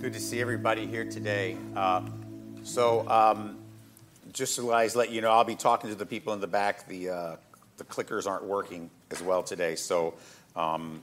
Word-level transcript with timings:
good 0.00 0.14
to 0.14 0.20
see 0.20 0.40
everybody 0.40 0.86
here 0.86 1.04
today. 1.04 1.58
Uh, 1.76 2.00
so, 2.62 3.06
um, 3.06 3.58
just 4.32 4.56
to 4.56 4.66
guys 4.66 4.96
let 4.96 5.10
you 5.10 5.20
know, 5.20 5.30
I'll 5.30 5.44
be 5.44 5.54
talking 5.54 5.90
to 5.90 5.96
the 5.96 6.06
people 6.06 6.32
in 6.32 6.40
the 6.40 6.46
back. 6.46 6.88
The 6.88 7.10
uh, 7.10 7.36
the 7.76 7.84
clickers 7.84 8.26
aren't 8.26 8.44
working 8.44 8.88
as 9.10 9.20
well 9.20 9.42
today, 9.42 9.74
so 9.74 10.14
um, 10.56 11.02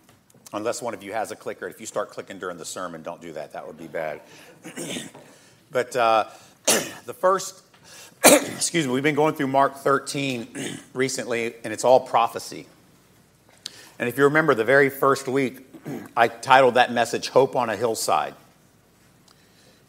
unless 0.51 0.81
one 0.81 0.95
of 0.95 1.03
you 1.03 1.13
has 1.13 1.29
a 1.29 1.35
clicker, 1.35 1.67
if 1.67 1.79
you 1.79 1.85
start 1.85 2.09
clicking 2.09 2.39
during 2.39 2.57
the 2.57 2.65
sermon, 2.65 3.03
don't 3.03 3.21
do 3.21 3.33
that. 3.33 3.53
That 3.53 3.67
would 3.67 3.77
be 3.77 3.85
bad. 3.85 4.19
but 5.71 5.95
uh, 5.95 6.23
the 7.05 7.13
first, 7.13 7.61
excuse 8.25 8.87
me, 8.87 8.93
we've 8.93 9.03
been 9.03 9.13
going 9.13 9.35
through 9.35 9.47
Mark 9.47 9.75
13 9.75 10.47
recently, 10.95 11.53
and 11.63 11.71
it's 11.71 11.83
all 11.83 11.99
prophecy. 11.99 12.65
And 13.99 14.09
if 14.09 14.17
you 14.17 14.23
remember, 14.23 14.55
the 14.55 14.65
very 14.65 14.89
first 14.89 15.27
week, 15.27 15.67
I 16.15 16.29
titled 16.29 16.73
that 16.73 16.91
message 16.91 17.29
"Hope 17.29 17.55
on 17.55 17.69
a 17.69 17.75
Hillside." 17.75 18.33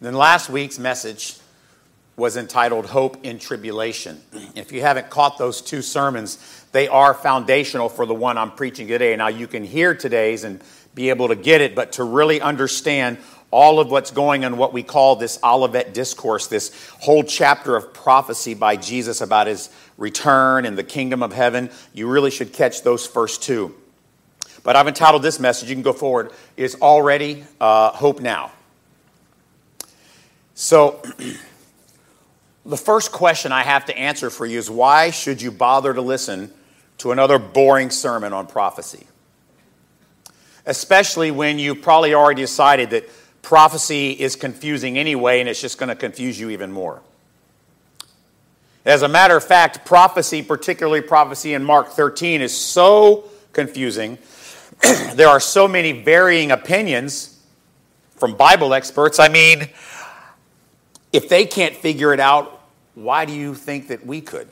Then 0.00 0.14
last 0.14 0.48
week's 0.48 0.78
message 0.78 1.36
was 2.16 2.36
entitled 2.36 2.86
Hope 2.86 3.24
in 3.24 3.38
Tribulation. 3.38 4.20
If 4.56 4.72
you 4.72 4.80
haven't 4.80 5.08
caught 5.08 5.38
those 5.38 5.60
two 5.60 5.82
sermons, 5.82 6.66
they 6.72 6.88
are 6.88 7.14
foundational 7.14 7.88
for 7.88 8.06
the 8.06 8.14
one 8.14 8.36
I'm 8.36 8.50
preaching 8.50 8.88
today. 8.88 9.14
Now, 9.16 9.28
you 9.28 9.46
can 9.46 9.64
hear 9.64 9.94
today's 9.94 10.44
and 10.44 10.60
be 10.94 11.10
able 11.10 11.28
to 11.28 11.36
get 11.36 11.60
it, 11.60 11.76
but 11.76 11.92
to 11.92 12.04
really 12.04 12.40
understand 12.40 13.18
all 13.50 13.80
of 13.80 13.90
what's 13.90 14.10
going 14.10 14.44
on, 14.44 14.56
what 14.56 14.72
we 14.72 14.82
call 14.82 15.16
this 15.16 15.38
Olivet 15.42 15.94
Discourse, 15.94 16.48
this 16.48 16.90
whole 17.00 17.22
chapter 17.22 17.76
of 17.76 17.94
prophecy 17.94 18.54
by 18.54 18.76
Jesus 18.76 19.20
about 19.20 19.46
his 19.46 19.70
return 19.96 20.66
and 20.66 20.76
the 20.76 20.84
kingdom 20.84 21.22
of 21.22 21.32
heaven, 21.32 21.70
you 21.94 22.08
really 22.08 22.30
should 22.30 22.52
catch 22.52 22.82
those 22.82 23.06
first 23.06 23.42
two. 23.42 23.74
But 24.64 24.76
I've 24.76 24.88
entitled 24.88 25.22
this 25.22 25.40
message, 25.40 25.68
you 25.70 25.76
can 25.76 25.82
go 25.82 25.92
forward, 25.92 26.32
is 26.56 26.76
Already 26.82 27.44
uh, 27.60 27.90
Hope 27.92 28.20
Now. 28.20 28.52
So, 30.60 31.00
the 32.66 32.76
first 32.76 33.12
question 33.12 33.52
I 33.52 33.62
have 33.62 33.84
to 33.84 33.96
answer 33.96 34.28
for 34.28 34.44
you 34.44 34.58
is 34.58 34.68
why 34.68 35.10
should 35.10 35.40
you 35.40 35.52
bother 35.52 35.94
to 35.94 36.00
listen 36.00 36.52
to 36.98 37.12
another 37.12 37.38
boring 37.38 37.90
sermon 37.90 38.32
on 38.32 38.48
prophecy? 38.48 39.06
Especially 40.66 41.30
when 41.30 41.60
you 41.60 41.76
probably 41.76 42.12
already 42.12 42.42
decided 42.42 42.90
that 42.90 43.08
prophecy 43.40 44.10
is 44.10 44.34
confusing 44.34 44.98
anyway 44.98 45.38
and 45.38 45.48
it's 45.48 45.60
just 45.60 45.78
going 45.78 45.90
to 45.90 45.94
confuse 45.94 46.40
you 46.40 46.50
even 46.50 46.72
more. 46.72 47.02
As 48.84 49.02
a 49.02 49.08
matter 49.08 49.36
of 49.36 49.44
fact, 49.44 49.86
prophecy, 49.86 50.42
particularly 50.42 51.02
prophecy 51.02 51.54
in 51.54 51.62
Mark 51.62 51.90
13, 51.90 52.40
is 52.40 52.56
so 52.56 53.30
confusing. 53.52 54.18
there 55.14 55.28
are 55.28 55.38
so 55.38 55.68
many 55.68 55.92
varying 55.92 56.50
opinions 56.50 57.40
from 58.16 58.34
Bible 58.34 58.74
experts. 58.74 59.20
I 59.20 59.28
mean, 59.28 59.68
if 61.12 61.28
they 61.28 61.46
can't 61.46 61.74
figure 61.74 62.12
it 62.12 62.20
out, 62.20 62.62
why 62.94 63.24
do 63.24 63.32
you 63.32 63.54
think 63.54 63.88
that 63.88 64.04
we 64.04 64.20
could? 64.20 64.48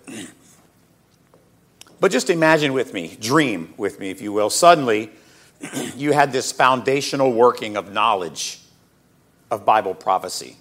But 1.98 2.12
just 2.12 2.30
imagine 2.30 2.72
with 2.72 2.92
me, 2.92 3.16
dream 3.20 3.74
with 3.76 3.98
me, 3.98 4.10
if 4.10 4.20
you 4.20 4.32
will. 4.32 4.50
Suddenly, 4.50 5.10
you 5.96 6.12
had 6.12 6.32
this 6.32 6.52
foundational 6.52 7.32
working 7.32 7.76
of 7.76 7.92
knowledge 7.92 8.60
of 9.50 9.64
Bible 9.64 9.94
prophecy 9.94 10.56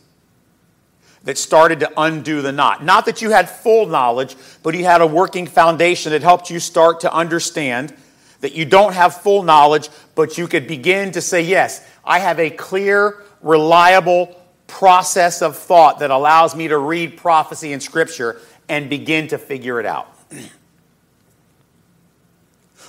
that 1.23 1.37
started 1.37 1.79
to 1.81 1.91
undo 1.97 2.41
the 2.41 2.51
knot. 2.51 2.83
Not 2.83 3.05
that 3.07 3.21
you 3.21 3.31
had 3.31 3.49
full 3.49 3.87
knowledge, 3.87 4.35
but 4.63 4.75
you 4.75 4.85
had 4.85 5.01
a 5.01 5.07
working 5.07 5.47
foundation 5.47 6.11
that 6.11 6.21
helped 6.21 6.49
you 6.49 6.59
start 6.59 7.01
to 7.01 7.11
understand 7.11 7.93
that 8.41 8.53
you 8.53 8.63
don't 8.63 8.93
have 8.93 9.21
full 9.21 9.41
knowledge, 9.41 9.89
but 10.13 10.37
you 10.37 10.47
could 10.47 10.67
begin 10.67 11.11
to 11.11 11.21
say, 11.21 11.41
Yes, 11.41 11.85
I 12.03 12.19
have 12.19 12.39
a 12.39 12.49
clear, 12.51 13.23
reliable, 13.41 14.39
process 14.67 15.41
of 15.41 15.57
thought 15.57 15.99
that 15.99 16.11
allows 16.11 16.55
me 16.55 16.67
to 16.67 16.77
read 16.77 17.17
prophecy 17.17 17.73
in 17.73 17.79
Scripture 17.79 18.41
and 18.67 18.89
begin 18.89 19.27
to 19.27 19.37
figure 19.37 19.79
it 19.79 19.85
out. 19.85 20.07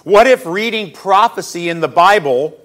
What 0.05 0.27
if 0.27 0.47
reading 0.47 0.93
prophecy 0.93 1.69
in 1.69 1.81
the 1.81 1.89
Bible 1.89 2.59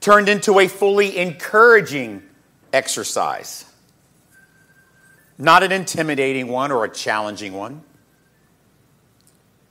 turned 0.00 0.28
into 0.28 0.58
a 0.58 0.68
fully 0.68 1.16
encouraging 1.16 2.22
exercise? 2.72 3.64
Not 5.38 5.62
an 5.62 5.70
intimidating 5.70 6.48
one 6.48 6.72
or 6.72 6.84
a 6.84 6.88
challenging 6.88 7.52
one. 7.52 7.82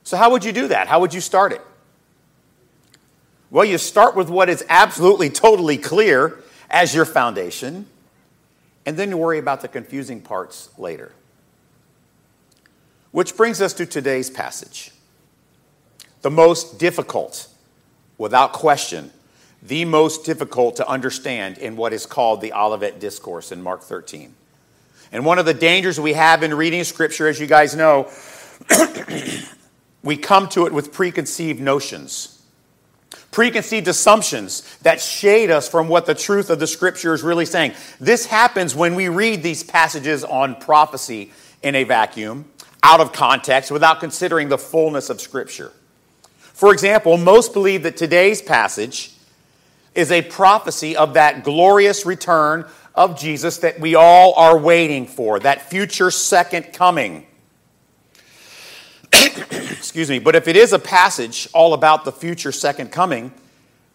So, 0.04 0.16
how 0.16 0.30
would 0.30 0.44
you 0.44 0.52
do 0.52 0.68
that? 0.68 0.86
How 0.86 1.00
would 1.00 1.12
you 1.12 1.20
start 1.20 1.52
it? 1.52 1.60
Well, 3.50 3.64
you 3.64 3.78
start 3.78 4.16
with 4.16 4.30
what 4.30 4.48
is 4.48 4.64
absolutely, 4.68 5.30
totally 5.30 5.78
clear 5.78 6.42
as 6.70 6.94
your 6.94 7.04
foundation 7.04 7.86
and 8.86 8.96
then 8.96 9.10
you 9.10 9.16
worry 9.16 9.38
about 9.38 9.60
the 9.60 9.68
confusing 9.68 10.20
parts 10.20 10.70
later. 10.78 11.12
Which 13.10 13.36
brings 13.36 13.60
us 13.60 13.74
to 13.74 13.86
today's 13.86 14.30
passage. 14.30 14.92
The 16.22 16.30
most 16.30 16.78
difficult, 16.78 17.48
without 18.16 18.52
question, 18.52 19.10
the 19.62 19.84
most 19.84 20.24
difficult 20.24 20.76
to 20.76 20.88
understand 20.88 21.58
in 21.58 21.76
what 21.76 21.92
is 21.92 22.06
called 22.06 22.40
the 22.40 22.52
Olivet 22.52 23.00
Discourse 23.00 23.50
in 23.50 23.60
Mark 23.60 23.82
13. 23.82 24.32
And 25.10 25.24
one 25.24 25.38
of 25.38 25.46
the 25.46 25.54
dangers 25.54 25.98
we 25.98 26.12
have 26.12 26.42
in 26.42 26.54
reading 26.54 26.84
Scripture, 26.84 27.26
as 27.26 27.40
you 27.40 27.46
guys 27.46 27.74
know, 27.74 28.10
we 30.02 30.16
come 30.16 30.48
to 30.50 30.66
it 30.66 30.72
with 30.72 30.92
preconceived 30.92 31.60
notions 31.60 32.35
preconceived 33.30 33.88
assumptions 33.88 34.76
that 34.82 35.00
shade 35.00 35.50
us 35.50 35.68
from 35.68 35.88
what 35.88 36.06
the 36.06 36.14
truth 36.14 36.50
of 36.50 36.58
the 36.58 36.66
scripture 36.66 37.14
is 37.14 37.22
really 37.22 37.46
saying. 37.46 37.72
This 38.00 38.26
happens 38.26 38.74
when 38.74 38.94
we 38.94 39.08
read 39.08 39.42
these 39.42 39.62
passages 39.62 40.24
on 40.24 40.56
prophecy 40.56 41.32
in 41.62 41.74
a 41.74 41.84
vacuum, 41.84 42.46
out 42.82 43.00
of 43.00 43.12
context, 43.12 43.70
without 43.70 44.00
considering 44.00 44.48
the 44.48 44.58
fullness 44.58 45.10
of 45.10 45.20
scripture. 45.20 45.72
For 46.38 46.72
example, 46.72 47.18
most 47.18 47.52
believe 47.52 47.82
that 47.82 47.96
today's 47.96 48.40
passage 48.40 49.12
is 49.94 50.10
a 50.12 50.22
prophecy 50.22 50.96
of 50.96 51.14
that 51.14 51.44
glorious 51.44 52.06
return 52.06 52.66
of 52.94 53.18
Jesus 53.18 53.58
that 53.58 53.78
we 53.78 53.94
all 53.94 54.34
are 54.34 54.56
waiting 54.56 55.06
for, 55.06 55.38
that 55.40 55.68
future 55.68 56.10
second 56.10 56.72
coming. 56.72 57.26
Excuse 59.78 60.10
me. 60.10 60.18
But 60.18 60.34
if 60.34 60.48
it 60.48 60.56
is 60.56 60.72
a 60.72 60.78
passage 60.78 61.48
all 61.52 61.74
about 61.74 62.04
the 62.04 62.12
future 62.12 62.52
second 62.52 62.92
coming, 62.92 63.32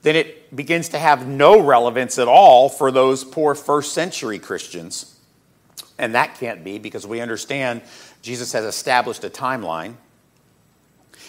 then 0.01 0.15
it 0.15 0.55
begins 0.55 0.89
to 0.89 0.99
have 0.99 1.27
no 1.27 1.59
relevance 1.59 2.17
at 2.17 2.27
all 2.27 2.69
for 2.69 2.91
those 2.91 3.23
poor 3.23 3.55
first 3.55 3.93
century 3.93 4.39
Christians. 4.39 5.19
And 5.97 6.15
that 6.15 6.39
can't 6.39 6.63
be 6.63 6.79
because 6.79 7.05
we 7.05 7.21
understand 7.21 7.81
Jesus 8.21 8.53
has 8.53 8.65
established 8.65 9.23
a 9.23 9.29
timeline. 9.29 9.95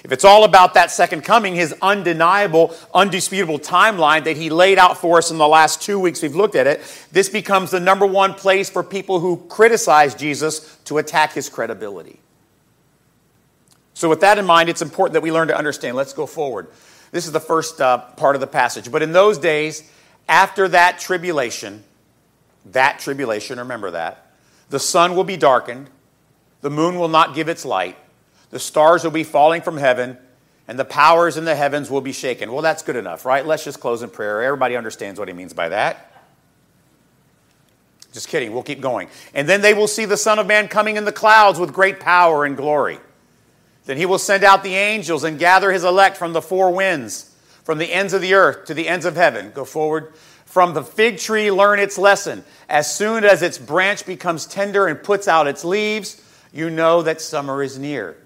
If 0.04 0.10
it's 0.10 0.24
all 0.24 0.44
about 0.44 0.74
that 0.74 0.90
second 0.90 1.22
coming, 1.22 1.54
his 1.54 1.74
undeniable, 1.80 2.74
undisputable 2.92 3.60
timeline 3.60 4.24
that 4.24 4.36
he 4.36 4.50
laid 4.50 4.78
out 4.78 4.98
for 4.98 5.18
us 5.18 5.30
in 5.30 5.38
the 5.38 5.46
last 5.46 5.80
two 5.80 6.00
weeks 6.00 6.22
we've 6.22 6.34
looked 6.34 6.56
at 6.56 6.66
it, 6.66 6.80
this 7.12 7.28
becomes 7.28 7.70
the 7.70 7.78
number 7.78 8.06
one 8.06 8.34
place 8.34 8.68
for 8.68 8.82
people 8.82 9.20
who 9.20 9.36
criticize 9.48 10.14
Jesus 10.14 10.76
to 10.86 10.98
attack 10.98 11.34
his 11.34 11.48
credibility. 11.48 12.18
So, 14.02 14.08
with 14.08 14.22
that 14.22 14.36
in 14.36 14.46
mind, 14.46 14.68
it's 14.68 14.82
important 14.82 15.12
that 15.12 15.20
we 15.20 15.30
learn 15.30 15.46
to 15.46 15.56
understand. 15.56 15.96
Let's 15.96 16.12
go 16.12 16.26
forward. 16.26 16.66
This 17.12 17.26
is 17.26 17.30
the 17.30 17.38
first 17.38 17.80
uh, 17.80 17.98
part 17.98 18.34
of 18.34 18.40
the 18.40 18.48
passage. 18.48 18.90
But 18.90 19.00
in 19.00 19.12
those 19.12 19.38
days, 19.38 19.88
after 20.28 20.66
that 20.66 20.98
tribulation, 20.98 21.84
that 22.72 22.98
tribulation, 22.98 23.60
remember 23.60 23.92
that, 23.92 24.32
the 24.70 24.80
sun 24.80 25.14
will 25.14 25.22
be 25.22 25.36
darkened, 25.36 25.88
the 26.62 26.68
moon 26.68 26.98
will 26.98 27.06
not 27.06 27.36
give 27.36 27.48
its 27.48 27.64
light, 27.64 27.96
the 28.50 28.58
stars 28.58 29.04
will 29.04 29.12
be 29.12 29.22
falling 29.22 29.62
from 29.62 29.76
heaven, 29.76 30.18
and 30.66 30.76
the 30.76 30.84
powers 30.84 31.36
in 31.36 31.44
the 31.44 31.54
heavens 31.54 31.88
will 31.88 32.00
be 32.00 32.12
shaken. 32.12 32.50
Well, 32.50 32.62
that's 32.62 32.82
good 32.82 32.96
enough, 32.96 33.24
right? 33.24 33.46
Let's 33.46 33.62
just 33.62 33.78
close 33.78 34.02
in 34.02 34.10
prayer. 34.10 34.42
Everybody 34.42 34.74
understands 34.74 35.20
what 35.20 35.28
he 35.28 35.34
means 35.34 35.52
by 35.52 35.68
that. 35.68 36.24
Just 38.12 38.26
kidding, 38.26 38.52
we'll 38.52 38.64
keep 38.64 38.80
going. 38.80 39.06
And 39.32 39.48
then 39.48 39.60
they 39.60 39.74
will 39.74 39.86
see 39.86 40.06
the 40.06 40.16
Son 40.16 40.40
of 40.40 40.48
Man 40.48 40.66
coming 40.66 40.96
in 40.96 41.04
the 41.04 41.12
clouds 41.12 41.60
with 41.60 41.72
great 41.72 42.00
power 42.00 42.44
and 42.44 42.56
glory. 42.56 42.98
Then 43.84 43.96
he 43.96 44.06
will 44.06 44.18
send 44.18 44.44
out 44.44 44.62
the 44.62 44.74
angels 44.74 45.24
and 45.24 45.38
gather 45.38 45.72
his 45.72 45.84
elect 45.84 46.16
from 46.16 46.32
the 46.32 46.42
four 46.42 46.70
winds, 46.72 47.34
from 47.64 47.78
the 47.78 47.92
ends 47.92 48.12
of 48.12 48.20
the 48.20 48.34
earth 48.34 48.66
to 48.66 48.74
the 48.74 48.88
ends 48.88 49.04
of 49.04 49.16
heaven. 49.16 49.50
Go 49.54 49.64
forward. 49.64 50.12
From 50.44 50.74
the 50.74 50.84
fig 50.84 51.18
tree, 51.18 51.50
learn 51.50 51.78
its 51.78 51.96
lesson. 51.96 52.44
As 52.68 52.94
soon 52.94 53.24
as 53.24 53.40
its 53.40 53.56
branch 53.56 54.04
becomes 54.04 54.44
tender 54.44 54.86
and 54.86 55.02
puts 55.02 55.26
out 55.26 55.46
its 55.46 55.64
leaves, 55.64 56.22
you 56.52 56.68
know 56.68 57.02
that 57.02 57.22
summer 57.22 57.62
is 57.62 57.78
near. 57.78 58.16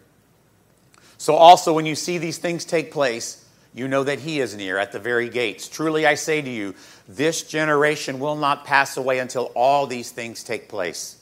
So, 1.19 1.35
also, 1.35 1.73
when 1.73 1.87
you 1.87 1.95
see 1.95 2.19
these 2.19 2.39
things 2.39 2.65
take 2.65 2.91
place, 2.91 3.47
you 3.75 3.89
know 3.89 4.05
that 4.05 4.19
he 4.19 4.41
is 4.41 4.57
near 4.57 4.77
at 4.77 4.93
the 4.93 4.99
very 4.99 5.29
gates. 5.29 5.69
Truly, 5.69 6.07
I 6.07 6.15
say 6.15 6.43
to 6.43 6.51
you, 6.51 6.75
this 7.07 7.43
generation 7.43 8.19
will 8.19 8.37
not 8.37 8.65
pass 8.65 8.97
away 8.97 9.21
until 9.21 9.53
all 9.55 9.87
these 9.87 10.11
things 10.11 10.43
take 10.43 10.69
place. 10.69 11.16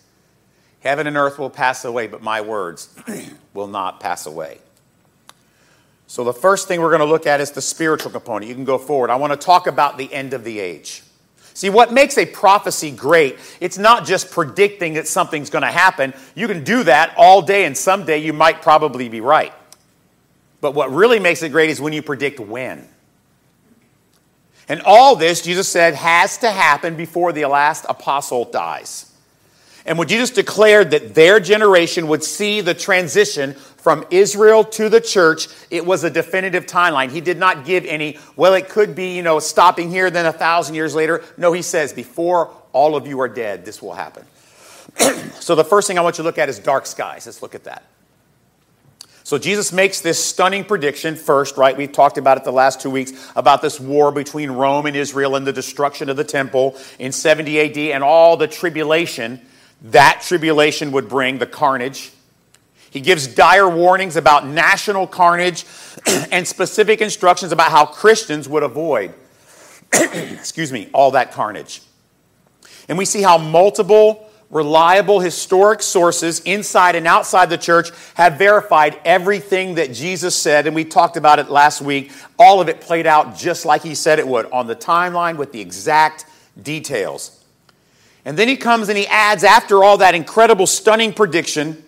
Heaven 0.84 1.06
and 1.06 1.16
earth 1.16 1.38
will 1.38 1.50
pass 1.50 1.86
away, 1.86 2.06
but 2.06 2.22
my 2.22 2.42
words 2.42 2.94
will 3.54 3.66
not 3.66 4.00
pass 4.00 4.26
away. 4.26 4.58
So, 6.06 6.22
the 6.22 6.34
first 6.34 6.68
thing 6.68 6.82
we're 6.82 6.90
going 6.90 7.00
to 7.00 7.06
look 7.06 7.26
at 7.26 7.40
is 7.40 7.52
the 7.52 7.62
spiritual 7.62 8.12
component. 8.12 8.46
You 8.46 8.54
can 8.54 8.66
go 8.66 8.76
forward. 8.76 9.08
I 9.08 9.16
want 9.16 9.32
to 9.32 9.38
talk 9.38 9.66
about 9.66 9.96
the 9.96 10.12
end 10.12 10.34
of 10.34 10.44
the 10.44 10.60
age. 10.60 11.02
See, 11.54 11.70
what 11.70 11.92
makes 11.92 12.18
a 12.18 12.26
prophecy 12.26 12.90
great, 12.90 13.38
it's 13.60 13.78
not 13.78 14.04
just 14.04 14.30
predicting 14.30 14.94
that 14.94 15.08
something's 15.08 15.48
going 15.48 15.62
to 15.62 15.70
happen. 15.70 16.12
You 16.34 16.46
can 16.48 16.64
do 16.64 16.82
that 16.82 17.14
all 17.16 17.40
day, 17.40 17.64
and 17.64 17.76
someday 17.76 18.18
you 18.18 18.34
might 18.34 18.60
probably 18.60 19.08
be 19.08 19.22
right. 19.22 19.54
But 20.60 20.74
what 20.74 20.92
really 20.92 21.18
makes 21.18 21.42
it 21.42 21.50
great 21.50 21.70
is 21.70 21.80
when 21.80 21.94
you 21.94 22.02
predict 22.02 22.40
when. 22.40 22.86
And 24.68 24.82
all 24.82 25.16
this, 25.16 25.40
Jesus 25.40 25.68
said, 25.68 25.94
has 25.94 26.38
to 26.38 26.50
happen 26.50 26.96
before 26.96 27.32
the 27.32 27.46
last 27.46 27.86
apostle 27.88 28.44
dies. 28.44 29.13
And 29.86 29.98
when 29.98 30.08
Jesus 30.08 30.30
declared 30.30 30.92
that 30.92 31.14
their 31.14 31.40
generation 31.40 32.08
would 32.08 32.24
see 32.24 32.62
the 32.62 32.72
transition 32.72 33.52
from 33.52 34.06
Israel 34.10 34.64
to 34.64 34.88
the 34.88 35.00
church, 35.00 35.48
it 35.70 35.84
was 35.84 36.04
a 36.04 36.10
definitive 36.10 36.64
timeline. 36.64 37.10
He 37.10 37.20
did 37.20 37.38
not 37.38 37.66
give 37.66 37.84
any, 37.84 38.18
well, 38.34 38.54
it 38.54 38.70
could 38.70 38.94
be, 38.94 39.14
you 39.14 39.22
know, 39.22 39.40
stopping 39.40 39.90
here, 39.90 40.10
then 40.10 40.24
a 40.24 40.32
thousand 40.32 40.74
years 40.74 40.94
later. 40.94 41.22
No, 41.36 41.52
he 41.52 41.60
says, 41.60 41.92
before 41.92 42.50
all 42.72 42.96
of 42.96 43.06
you 43.06 43.20
are 43.20 43.28
dead, 43.28 43.66
this 43.66 43.82
will 43.82 43.92
happen. 43.92 44.24
so 45.34 45.54
the 45.54 45.64
first 45.64 45.86
thing 45.86 45.98
I 45.98 46.00
want 46.00 46.16
you 46.16 46.22
to 46.22 46.28
look 46.28 46.38
at 46.38 46.48
is 46.48 46.58
dark 46.58 46.86
skies. 46.86 47.26
Let's 47.26 47.42
look 47.42 47.54
at 47.54 47.64
that. 47.64 47.84
So 49.22 49.38
Jesus 49.38 49.72
makes 49.72 50.00
this 50.00 50.22
stunning 50.22 50.64
prediction 50.64 51.16
first, 51.16 51.56
right? 51.56 51.74
We've 51.76 51.92
talked 51.92 52.18
about 52.18 52.36
it 52.36 52.44
the 52.44 52.52
last 52.52 52.80
two 52.80 52.90
weeks 52.90 53.12
about 53.34 53.62
this 53.62 53.80
war 53.80 54.12
between 54.12 54.50
Rome 54.50 54.84
and 54.86 54.94
Israel 54.94 55.36
and 55.36 55.46
the 55.46 55.52
destruction 55.52 56.10
of 56.10 56.16
the 56.16 56.24
temple 56.24 56.76
in 56.98 57.10
70 57.10 57.58
AD 57.58 57.78
and 57.94 58.04
all 58.04 58.36
the 58.36 58.48
tribulation 58.48 59.40
that 59.84 60.22
tribulation 60.26 60.92
would 60.92 61.08
bring, 61.08 61.38
the 61.38 61.46
carnage. 61.46 62.10
He 62.90 63.00
gives 63.00 63.26
dire 63.26 63.68
warnings 63.68 64.16
about 64.16 64.46
national 64.46 65.06
carnage 65.06 65.66
and 66.06 66.46
specific 66.46 67.00
instructions 67.00 67.52
about 67.52 67.70
how 67.70 67.86
Christians 67.86 68.48
would 68.48 68.62
avoid, 68.62 69.12
excuse 69.92 70.72
me, 70.72 70.88
all 70.94 71.10
that 71.12 71.32
carnage. 71.32 71.82
And 72.88 72.96
we 72.96 73.04
see 73.04 73.20
how 73.20 73.36
multiple 73.36 74.30
reliable 74.50 75.20
historic 75.20 75.82
sources 75.82 76.40
inside 76.40 76.94
and 76.94 77.06
outside 77.06 77.50
the 77.50 77.58
church 77.58 77.90
have 78.14 78.38
verified 78.38 79.00
everything 79.04 79.74
that 79.74 79.92
Jesus 79.92 80.34
said, 80.34 80.66
and 80.66 80.74
we 80.74 80.84
talked 80.84 81.16
about 81.16 81.38
it 81.38 81.50
last 81.50 81.82
week. 81.82 82.12
All 82.38 82.60
of 82.60 82.68
it 82.68 82.80
played 82.80 83.06
out 83.06 83.36
just 83.36 83.66
like 83.66 83.82
he 83.82 83.94
said 83.94 84.18
it 84.18 84.26
would 84.26 84.46
on 84.52 84.66
the 84.66 84.76
timeline 84.76 85.36
with 85.36 85.52
the 85.52 85.60
exact 85.60 86.26
details. 86.62 87.43
And 88.24 88.38
then 88.38 88.48
he 88.48 88.56
comes 88.56 88.88
and 88.88 88.96
he 88.96 89.06
adds, 89.06 89.44
after 89.44 89.84
all 89.84 89.98
that 89.98 90.14
incredible, 90.14 90.66
stunning 90.66 91.12
prediction, 91.12 91.84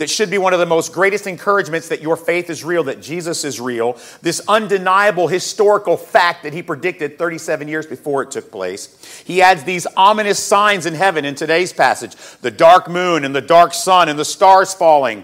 that 0.00 0.08
should 0.08 0.30
be 0.30 0.38
one 0.38 0.54
of 0.54 0.58
the 0.58 0.64
most 0.64 0.94
greatest 0.94 1.26
encouragements 1.26 1.88
that 1.88 2.00
your 2.00 2.16
faith 2.16 2.48
is 2.48 2.64
real, 2.64 2.84
that 2.84 3.02
Jesus 3.02 3.44
is 3.44 3.60
real, 3.60 3.98
this 4.22 4.40
undeniable 4.48 5.28
historical 5.28 5.98
fact 5.98 6.42
that 6.44 6.54
he 6.54 6.62
predicted 6.62 7.18
37 7.18 7.68
years 7.68 7.86
before 7.86 8.22
it 8.22 8.30
took 8.30 8.50
place. 8.50 9.22
He 9.26 9.42
adds 9.42 9.64
these 9.64 9.86
ominous 9.98 10.42
signs 10.42 10.86
in 10.86 10.94
heaven 10.94 11.26
in 11.26 11.34
today's 11.34 11.74
passage 11.74 12.16
the 12.40 12.50
dark 12.50 12.88
moon 12.88 13.26
and 13.26 13.36
the 13.36 13.42
dark 13.42 13.74
sun 13.74 14.08
and 14.08 14.18
the 14.18 14.24
stars 14.24 14.72
falling. 14.72 15.22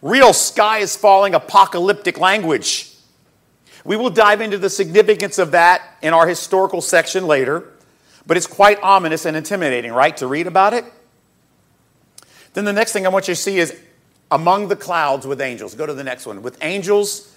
Real 0.00 0.32
sky 0.32 0.78
is 0.78 0.94
falling, 0.94 1.34
apocalyptic 1.34 2.16
language. 2.16 2.94
We 3.84 3.96
will 3.96 4.10
dive 4.10 4.40
into 4.40 4.58
the 4.58 4.70
significance 4.70 5.38
of 5.38 5.50
that 5.50 5.82
in 6.02 6.14
our 6.14 6.28
historical 6.28 6.80
section 6.80 7.26
later, 7.26 7.68
but 8.26 8.36
it's 8.36 8.46
quite 8.46 8.82
ominous 8.82 9.26
and 9.26 9.36
intimidating, 9.36 9.92
right, 9.92 10.16
to 10.16 10.26
read 10.26 10.46
about 10.46 10.74
it? 10.74 10.84
Then 12.54 12.64
the 12.64 12.72
next 12.72 12.92
thing 12.92 13.04
I 13.06 13.08
want 13.10 13.28
you 13.28 13.34
to 13.34 13.40
see 13.40 13.58
is 13.58 13.76
among 14.30 14.68
the 14.68 14.76
clouds 14.76 15.26
with 15.26 15.40
angels. 15.40 15.74
Go 15.74 15.86
to 15.86 15.94
the 15.94 16.04
next 16.04 16.26
one. 16.26 16.42
With 16.42 16.56
angels 16.62 17.32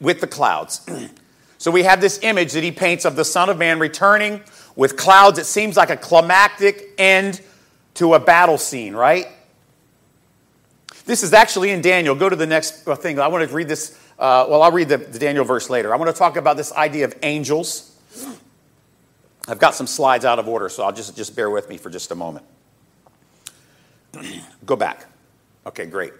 with 0.00 0.20
the 0.20 0.26
clouds. 0.26 0.86
so 1.58 1.70
we 1.70 1.82
have 1.82 2.00
this 2.00 2.20
image 2.22 2.52
that 2.52 2.62
he 2.62 2.72
paints 2.72 3.04
of 3.04 3.16
the 3.16 3.24
Son 3.24 3.48
of 3.48 3.58
Man 3.58 3.78
returning 3.78 4.42
with 4.76 4.96
clouds. 4.96 5.38
It 5.38 5.46
seems 5.46 5.76
like 5.76 5.90
a 5.90 5.96
climactic 5.96 6.90
end 6.98 7.40
to 7.94 8.14
a 8.14 8.20
battle 8.20 8.58
scene, 8.58 8.94
right? 8.94 9.26
This 11.04 11.22
is 11.22 11.32
actually 11.32 11.70
in 11.70 11.80
Daniel. 11.80 12.14
Go 12.14 12.28
to 12.28 12.36
the 12.36 12.46
next 12.46 12.86
uh, 12.86 12.94
thing. 12.94 13.18
I 13.18 13.28
want 13.28 13.48
to 13.48 13.54
read 13.54 13.68
this. 13.68 13.98
Uh, 14.18 14.46
well, 14.48 14.62
I'll 14.62 14.70
read 14.70 14.88
the, 14.88 14.98
the 14.98 15.18
Daniel 15.18 15.44
verse 15.44 15.68
later. 15.68 15.92
I 15.92 15.96
want 15.96 16.10
to 16.10 16.16
talk 16.16 16.36
about 16.36 16.56
this 16.56 16.72
idea 16.72 17.04
of 17.04 17.14
angels. 17.22 17.88
I've 19.48 19.58
got 19.58 19.74
some 19.74 19.86
slides 19.86 20.24
out 20.24 20.38
of 20.38 20.48
order, 20.48 20.68
so 20.68 20.84
I'll 20.84 20.92
just, 20.92 21.16
just 21.16 21.34
bear 21.34 21.50
with 21.50 21.68
me 21.68 21.76
for 21.76 21.90
just 21.90 22.10
a 22.10 22.14
moment. 22.14 22.44
Go 24.66 24.76
back. 24.76 25.06
Okay, 25.66 25.86
great. 25.86 26.12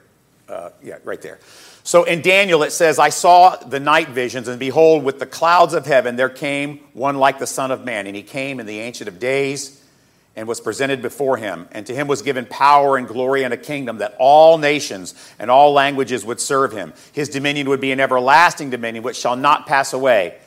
Uh, 0.48 0.70
yeah, 0.82 0.98
right 1.04 1.22
there. 1.22 1.38
So 1.84 2.04
in 2.04 2.20
Daniel, 2.20 2.62
it 2.62 2.72
says, 2.72 2.98
I 2.98 3.08
saw 3.08 3.56
the 3.56 3.80
night 3.80 4.08
visions, 4.08 4.48
and 4.48 4.58
behold, 4.58 5.02
with 5.04 5.18
the 5.18 5.26
clouds 5.26 5.74
of 5.74 5.86
heaven 5.86 6.16
there 6.16 6.28
came 6.28 6.78
one 6.92 7.16
like 7.16 7.38
the 7.38 7.46
Son 7.46 7.70
of 7.70 7.84
Man. 7.84 8.06
And 8.06 8.14
he 8.14 8.22
came 8.22 8.60
in 8.60 8.66
the 8.66 8.80
Ancient 8.80 9.08
of 9.08 9.18
Days 9.18 9.80
and 10.34 10.48
was 10.48 10.60
presented 10.60 11.02
before 11.02 11.36
him. 11.36 11.68
And 11.72 11.86
to 11.86 11.94
him 11.94 12.08
was 12.08 12.22
given 12.22 12.46
power 12.46 12.96
and 12.96 13.06
glory 13.06 13.44
and 13.44 13.52
a 13.52 13.56
kingdom 13.56 13.98
that 13.98 14.14
all 14.18 14.58
nations 14.58 15.14
and 15.38 15.50
all 15.50 15.72
languages 15.72 16.24
would 16.24 16.40
serve 16.40 16.72
him. 16.72 16.94
His 17.12 17.28
dominion 17.28 17.68
would 17.68 17.80
be 17.80 17.92
an 17.92 18.00
everlasting 18.00 18.70
dominion 18.70 19.04
which 19.04 19.16
shall 19.16 19.36
not 19.36 19.66
pass 19.66 19.92
away, 19.92 20.38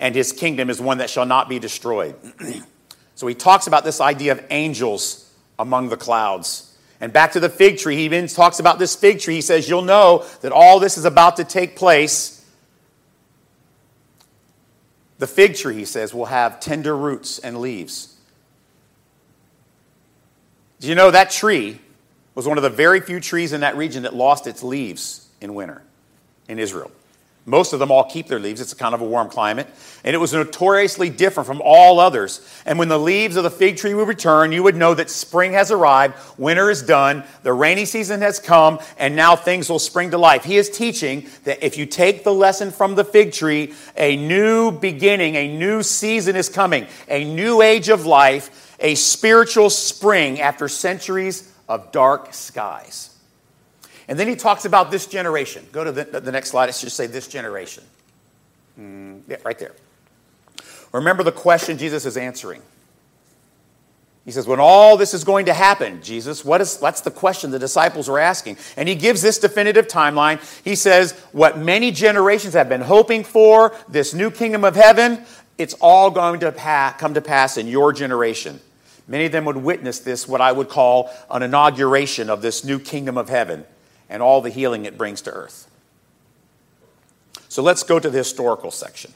and 0.00 0.14
his 0.14 0.32
kingdom 0.32 0.70
is 0.70 0.80
one 0.80 0.98
that 0.98 1.10
shall 1.10 1.26
not 1.26 1.48
be 1.48 1.58
destroyed. 1.58 2.16
so 3.14 3.26
he 3.26 3.34
talks 3.34 3.66
about 3.66 3.84
this 3.84 4.00
idea 4.00 4.32
of 4.32 4.42
angels 4.50 5.30
among 5.58 5.90
the 5.90 5.96
clouds. 5.96 6.74
And 7.00 7.12
back 7.12 7.32
to 7.32 7.40
the 7.40 7.50
fig 7.50 7.78
tree, 7.78 7.96
he 7.96 8.04
even 8.06 8.26
talks 8.26 8.58
about 8.58 8.78
this 8.78 8.96
fig 8.96 9.20
tree. 9.20 9.34
He 9.34 9.40
says, 9.42 9.68
You'll 9.68 9.82
know 9.82 10.24
that 10.40 10.52
all 10.52 10.80
this 10.80 10.98
is 10.98 11.04
about 11.04 11.36
to 11.36 11.44
take 11.44 11.76
place. 11.76 12.44
The 15.18 15.26
fig 15.26 15.54
tree, 15.54 15.76
he 15.76 15.84
says, 15.84 16.14
will 16.14 16.26
have 16.26 16.60
tender 16.60 16.96
roots 16.96 17.38
and 17.38 17.60
leaves. 17.60 18.16
Do 20.80 20.88
you 20.88 20.94
know 20.94 21.10
that 21.10 21.30
tree 21.30 21.78
was 22.34 22.48
one 22.48 22.56
of 22.56 22.62
the 22.62 22.70
very 22.70 23.02
few 23.02 23.20
trees 23.20 23.52
in 23.52 23.60
that 23.60 23.76
region 23.76 24.04
that 24.04 24.14
lost 24.14 24.46
its 24.46 24.62
leaves 24.62 25.28
in 25.42 25.54
winter 25.54 25.82
in 26.48 26.58
Israel? 26.58 26.90
Most 27.46 27.72
of 27.72 27.78
them 27.78 27.90
all 27.90 28.04
keep 28.04 28.28
their 28.28 28.38
leaves. 28.38 28.60
It's 28.60 28.74
a 28.74 28.76
kind 28.76 28.94
of 28.94 29.00
a 29.00 29.04
warm 29.04 29.30
climate. 29.30 29.66
And 30.04 30.14
it 30.14 30.18
was 30.18 30.32
notoriously 30.32 31.08
different 31.08 31.46
from 31.46 31.62
all 31.64 31.98
others. 31.98 32.46
And 32.66 32.78
when 32.78 32.88
the 32.88 32.98
leaves 32.98 33.36
of 33.36 33.44
the 33.44 33.50
fig 33.50 33.78
tree 33.78 33.94
would 33.94 34.08
return, 34.08 34.52
you 34.52 34.62
would 34.62 34.76
know 34.76 34.92
that 34.94 35.08
spring 35.08 35.52
has 35.52 35.70
arrived, 35.70 36.14
winter 36.38 36.70
is 36.70 36.82
done, 36.82 37.24
the 37.42 37.52
rainy 37.52 37.86
season 37.86 38.20
has 38.20 38.38
come, 38.38 38.78
and 38.98 39.16
now 39.16 39.36
things 39.36 39.70
will 39.70 39.78
spring 39.78 40.10
to 40.10 40.18
life. 40.18 40.44
He 40.44 40.58
is 40.58 40.68
teaching 40.68 41.28
that 41.44 41.64
if 41.64 41.78
you 41.78 41.86
take 41.86 42.24
the 42.24 42.34
lesson 42.34 42.70
from 42.70 42.94
the 42.94 43.04
fig 43.04 43.32
tree, 43.32 43.72
a 43.96 44.16
new 44.16 44.70
beginning, 44.70 45.36
a 45.36 45.56
new 45.56 45.82
season 45.82 46.36
is 46.36 46.50
coming, 46.50 46.86
a 47.08 47.24
new 47.24 47.62
age 47.62 47.88
of 47.88 48.04
life, 48.04 48.76
a 48.80 48.94
spiritual 48.94 49.70
spring 49.70 50.40
after 50.40 50.68
centuries 50.68 51.50
of 51.68 51.90
dark 51.90 52.34
skies. 52.34 53.09
And 54.10 54.18
then 54.18 54.26
he 54.26 54.34
talks 54.34 54.64
about 54.64 54.90
this 54.90 55.06
generation. 55.06 55.64
Go 55.70 55.84
to 55.84 55.92
the, 55.92 56.04
the 56.20 56.32
next 56.32 56.50
slide. 56.50 56.68
It's 56.68 56.80
just 56.80 56.96
say 56.96 57.06
this 57.06 57.28
generation. 57.28 57.84
Mm, 58.78 59.22
yeah, 59.28 59.36
right 59.44 59.56
there. 59.56 59.72
Remember 60.92 61.22
the 61.22 61.30
question 61.30 61.78
Jesus 61.78 62.04
is 62.04 62.16
answering. 62.16 62.60
He 64.24 64.32
says, 64.32 64.48
when 64.48 64.58
all 64.58 64.96
this 64.96 65.14
is 65.14 65.22
going 65.22 65.46
to 65.46 65.54
happen, 65.54 66.02
Jesus, 66.02 66.44
what 66.44 66.60
is, 66.60 66.76
that's 66.78 67.02
the 67.02 67.12
question 67.12 67.52
the 67.52 67.58
disciples 67.60 68.08
were 68.08 68.18
asking. 68.18 68.56
And 68.76 68.88
he 68.88 68.96
gives 68.96 69.22
this 69.22 69.38
definitive 69.38 69.86
timeline. 69.86 70.40
He 70.64 70.74
says, 70.74 71.12
what 71.30 71.58
many 71.58 71.92
generations 71.92 72.54
have 72.54 72.68
been 72.68 72.80
hoping 72.80 73.22
for, 73.22 73.76
this 73.88 74.12
new 74.12 74.30
kingdom 74.32 74.64
of 74.64 74.74
heaven, 74.74 75.24
it's 75.56 75.74
all 75.74 76.10
going 76.10 76.40
to 76.40 76.50
pa- 76.50 76.96
come 76.98 77.14
to 77.14 77.20
pass 77.20 77.56
in 77.56 77.68
your 77.68 77.92
generation. 77.92 78.58
Many 79.06 79.26
of 79.26 79.32
them 79.32 79.44
would 79.44 79.56
witness 79.56 80.00
this, 80.00 80.26
what 80.26 80.40
I 80.40 80.50
would 80.50 80.68
call 80.68 81.10
an 81.30 81.44
inauguration 81.44 82.28
of 82.28 82.42
this 82.42 82.64
new 82.64 82.80
kingdom 82.80 83.16
of 83.16 83.28
heaven 83.28 83.64
and 84.10 84.22
all 84.22 84.42
the 84.42 84.50
healing 84.50 84.84
it 84.84 84.98
brings 84.98 85.22
to 85.22 85.30
earth. 85.30 85.70
So 87.48 87.62
let's 87.62 87.84
go 87.84 87.98
to 87.98 88.10
the 88.10 88.18
historical 88.18 88.70
section. 88.70 89.12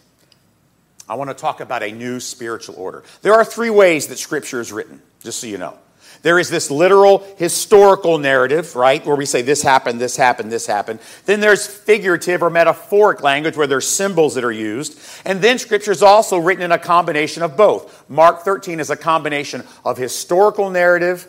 I 1.09 1.17
want 1.17 1.29
to 1.29 1.35
talk 1.35 1.61
about 1.61 1.83
a 1.83 1.93
new 1.93 2.19
spiritual 2.21 2.77
order. 2.77 3.03
There 3.21 3.35
are 3.35 3.45
three 3.45 3.69
ways 3.69 4.07
that 4.07 4.19
Scripture 4.19 4.61
is 4.61 4.73
written, 4.73 5.03
just 5.23 5.41
so 5.41 5.47
you 5.47 5.59
know. 5.59 5.77
There 6.23 6.39
is 6.39 6.49
this 6.49 6.71
literal 6.71 7.19
historical 7.37 8.17
narrative, 8.17 8.75
right, 8.77 9.05
where 9.05 9.17
we 9.17 9.27
say 9.27 9.43
this 9.43 9.61
happened, 9.61 10.01
this 10.01 10.17
happened, 10.17 10.51
this 10.51 10.67
happened. 10.67 11.01
Then 11.27 11.41
there's 11.41 11.67
figurative 11.67 12.43
or 12.43 12.49
metaphoric 12.49 13.23
language 13.23 13.59
where 13.59 13.67
there's 13.67 13.87
symbols 13.87 14.35
that 14.37 14.45
are 14.45 14.53
used. 14.53 14.99
And 15.27 15.43
then 15.43 15.59
Scripture 15.59 15.93
is 15.93 16.03
also 16.03 16.39
written 16.39 16.65
in 16.65 16.73
a 16.73 16.79
combination 16.79 17.43
of 17.43 17.59
both. 17.59 18.09
Mark 18.09 18.41
13 18.41 18.81
is 18.81 18.89
a 18.89 18.97
combination 18.97 19.65
of 19.85 19.99
historical 19.99 20.71
narrative 20.71 21.27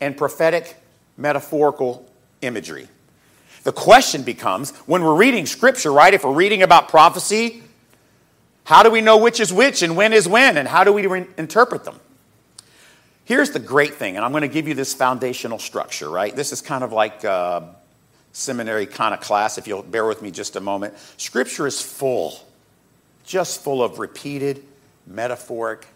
and 0.00 0.16
prophetic 0.16 0.76
metaphorical 1.16 2.08
imagery. 2.46 2.88
The 3.64 3.72
question 3.72 4.22
becomes 4.22 4.70
when 4.86 5.02
we're 5.02 5.16
reading 5.16 5.44
scripture, 5.44 5.92
right? 5.92 6.14
If 6.14 6.24
we're 6.24 6.32
reading 6.32 6.62
about 6.62 6.88
prophecy, 6.88 7.62
how 8.64 8.82
do 8.82 8.90
we 8.90 9.00
know 9.00 9.18
which 9.18 9.40
is 9.40 9.52
which 9.52 9.82
and 9.82 9.96
when 9.96 10.12
is 10.12 10.28
when, 10.28 10.56
and 10.56 10.68
how 10.68 10.84
do 10.84 10.92
we 10.92 11.06
re- 11.06 11.26
interpret 11.36 11.84
them? 11.84 11.98
Here's 13.24 13.50
the 13.50 13.58
great 13.58 13.94
thing, 13.94 14.14
and 14.16 14.24
I'm 14.24 14.30
going 14.30 14.42
to 14.42 14.48
give 14.48 14.68
you 14.68 14.74
this 14.74 14.94
foundational 14.94 15.58
structure, 15.58 16.08
right? 16.08 16.34
This 16.34 16.52
is 16.52 16.62
kind 16.62 16.84
of 16.84 16.92
like 16.92 17.24
a 17.24 17.74
seminary 18.32 18.86
kind 18.86 19.14
of 19.14 19.20
class, 19.20 19.58
if 19.58 19.66
you'll 19.66 19.82
bear 19.82 20.06
with 20.06 20.22
me 20.22 20.30
just 20.30 20.54
a 20.54 20.60
moment. 20.60 20.94
Scripture 21.16 21.66
is 21.66 21.82
full, 21.82 22.38
just 23.24 23.64
full 23.64 23.82
of 23.82 23.98
repeated, 23.98 24.62
metaphoric 25.06 25.86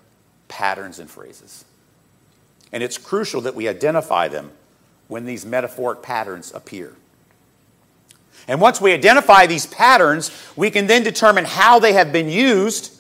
patterns 0.48 0.98
and 0.98 1.08
phrases. 1.08 1.64
And 2.72 2.82
it's 2.82 2.98
crucial 2.98 3.42
that 3.42 3.54
we 3.54 3.68
identify 3.68 4.26
them 4.26 4.50
when 5.10 5.26
these 5.26 5.44
metaphoric 5.44 6.00
patterns 6.02 6.52
appear. 6.54 6.94
And 8.48 8.60
once 8.60 8.80
we 8.80 8.92
identify 8.92 9.46
these 9.46 9.66
patterns, 9.66 10.30
we 10.56 10.70
can 10.70 10.86
then 10.86 11.02
determine 11.02 11.44
how 11.44 11.78
they 11.78 11.92
have 11.92 12.12
been 12.12 12.28
used 12.28 12.98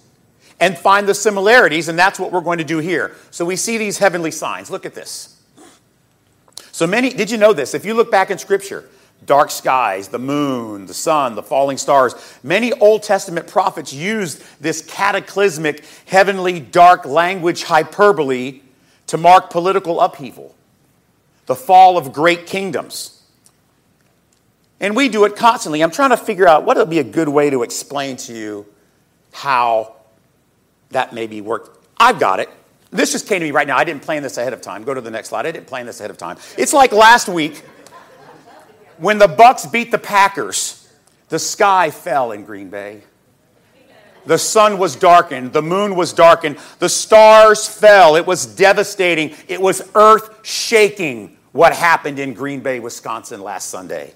and 0.60 0.76
find 0.76 1.08
the 1.08 1.14
similarities, 1.14 1.88
and 1.88 1.98
that's 1.98 2.20
what 2.20 2.30
we're 2.30 2.42
going 2.42 2.58
to 2.58 2.64
do 2.64 2.78
here. 2.78 3.16
So 3.30 3.46
we 3.46 3.56
see 3.56 3.78
these 3.78 3.96
heavenly 3.96 4.30
signs. 4.30 4.70
Look 4.70 4.84
at 4.84 4.94
this. 4.94 5.40
So 6.72 6.86
many, 6.86 7.10
did 7.10 7.30
you 7.30 7.38
know 7.38 7.52
this? 7.52 7.72
If 7.72 7.86
you 7.86 7.94
look 7.94 8.10
back 8.10 8.30
in 8.30 8.38
Scripture, 8.38 8.84
dark 9.24 9.50
skies, 9.50 10.08
the 10.08 10.18
moon, 10.18 10.86
the 10.86 10.94
sun, 10.94 11.34
the 11.34 11.42
falling 11.42 11.78
stars, 11.78 12.14
many 12.42 12.72
Old 12.74 13.02
Testament 13.02 13.46
prophets 13.46 13.92
used 13.92 14.42
this 14.60 14.82
cataclysmic, 14.82 15.84
heavenly, 16.06 16.60
dark 16.60 17.06
language 17.06 17.64
hyperbole 17.64 18.60
to 19.06 19.16
mark 19.16 19.50
political 19.50 20.00
upheaval, 20.00 20.54
the 21.50 21.56
fall 21.56 21.98
of 21.98 22.12
great 22.12 22.46
kingdoms. 22.46 23.20
And 24.78 24.94
we 24.94 25.08
do 25.08 25.24
it 25.24 25.34
constantly. 25.34 25.82
I'm 25.82 25.90
trying 25.90 26.10
to 26.10 26.16
figure 26.16 26.46
out 26.46 26.64
what 26.64 26.76
would 26.76 26.88
be 26.88 27.00
a 27.00 27.04
good 27.04 27.28
way 27.28 27.50
to 27.50 27.64
explain 27.64 28.16
to 28.18 28.32
you 28.32 28.66
how 29.32 29.96
that 30.90 31.12
maybe 31.12 31.40
worked. 31.40 31.84
I've 31.98 32.20
got 32.20 32.38
it. 32.38 32.48
This 32.92 33.10
just 33.10 33.26
came 33.26 33.40
to 33.40 33.44
me 33.44 33.50
right 33.50 33.66
now. 33.66 33.76
I 33.76 33.82
didn't 33.82 34.02
plan 34.02 34.22
this 34.22 34.38
ahead 34.38 34.52
of 34.52 34.60
time. 34.60 34.84
Go 34.84 34.94
to 34.94 35.00
the 35.00 35.10
next 35.10 35.30
slide. 35.30 35.44
I 35.44 35.50
didn't 35.50 35.66
plan 35.66 35.86
this 35.86 35.98
ahead 35.98 36.12
of 36.12 36.18
time. 36.18 36.36
It's 36.56 36.72
like 36.72 36.92
last 36.92 37.28
week 37.28 37.64
when 38.98 39.18
the 39.18 39.26
Bucs 39.26 39.72
beat 39.72 39.90
the 39.90 39.98
Packers. 39.98 40.88
The 41.30 41.40
sky 41.40 41.90
fell 41.90 42.30
in 42.30 42.44
Green 42.44 42.70
Bay. 42.70 43.02
The 44.24 44.38
sun 44.38 44.78
was 44.78 44.94
darkened, 44.94 45.52
the 45.52 45.62
moon 45.62 45.96
was 45.96 46.12
darkened, 46.12 46.58
the 46.78 46.90
stars 46.90 47.66
fell. 47.66 48.14
It 48.14 48.24
was 48.24 48.46
devastating. 48.46 49.34
It 49.48 49.60
was 49.60 49.82
earth 49.96 50.46
shaking 50.46 51.38
what 51.52 51.72
happened 51.74 52.18
in 52.18 52.34
Green 52.34 52.60
Bay, 52.60 52.80
Wisconsin 52.80 53.42
last 53.42 53.70
Sunday. 53.70 54.14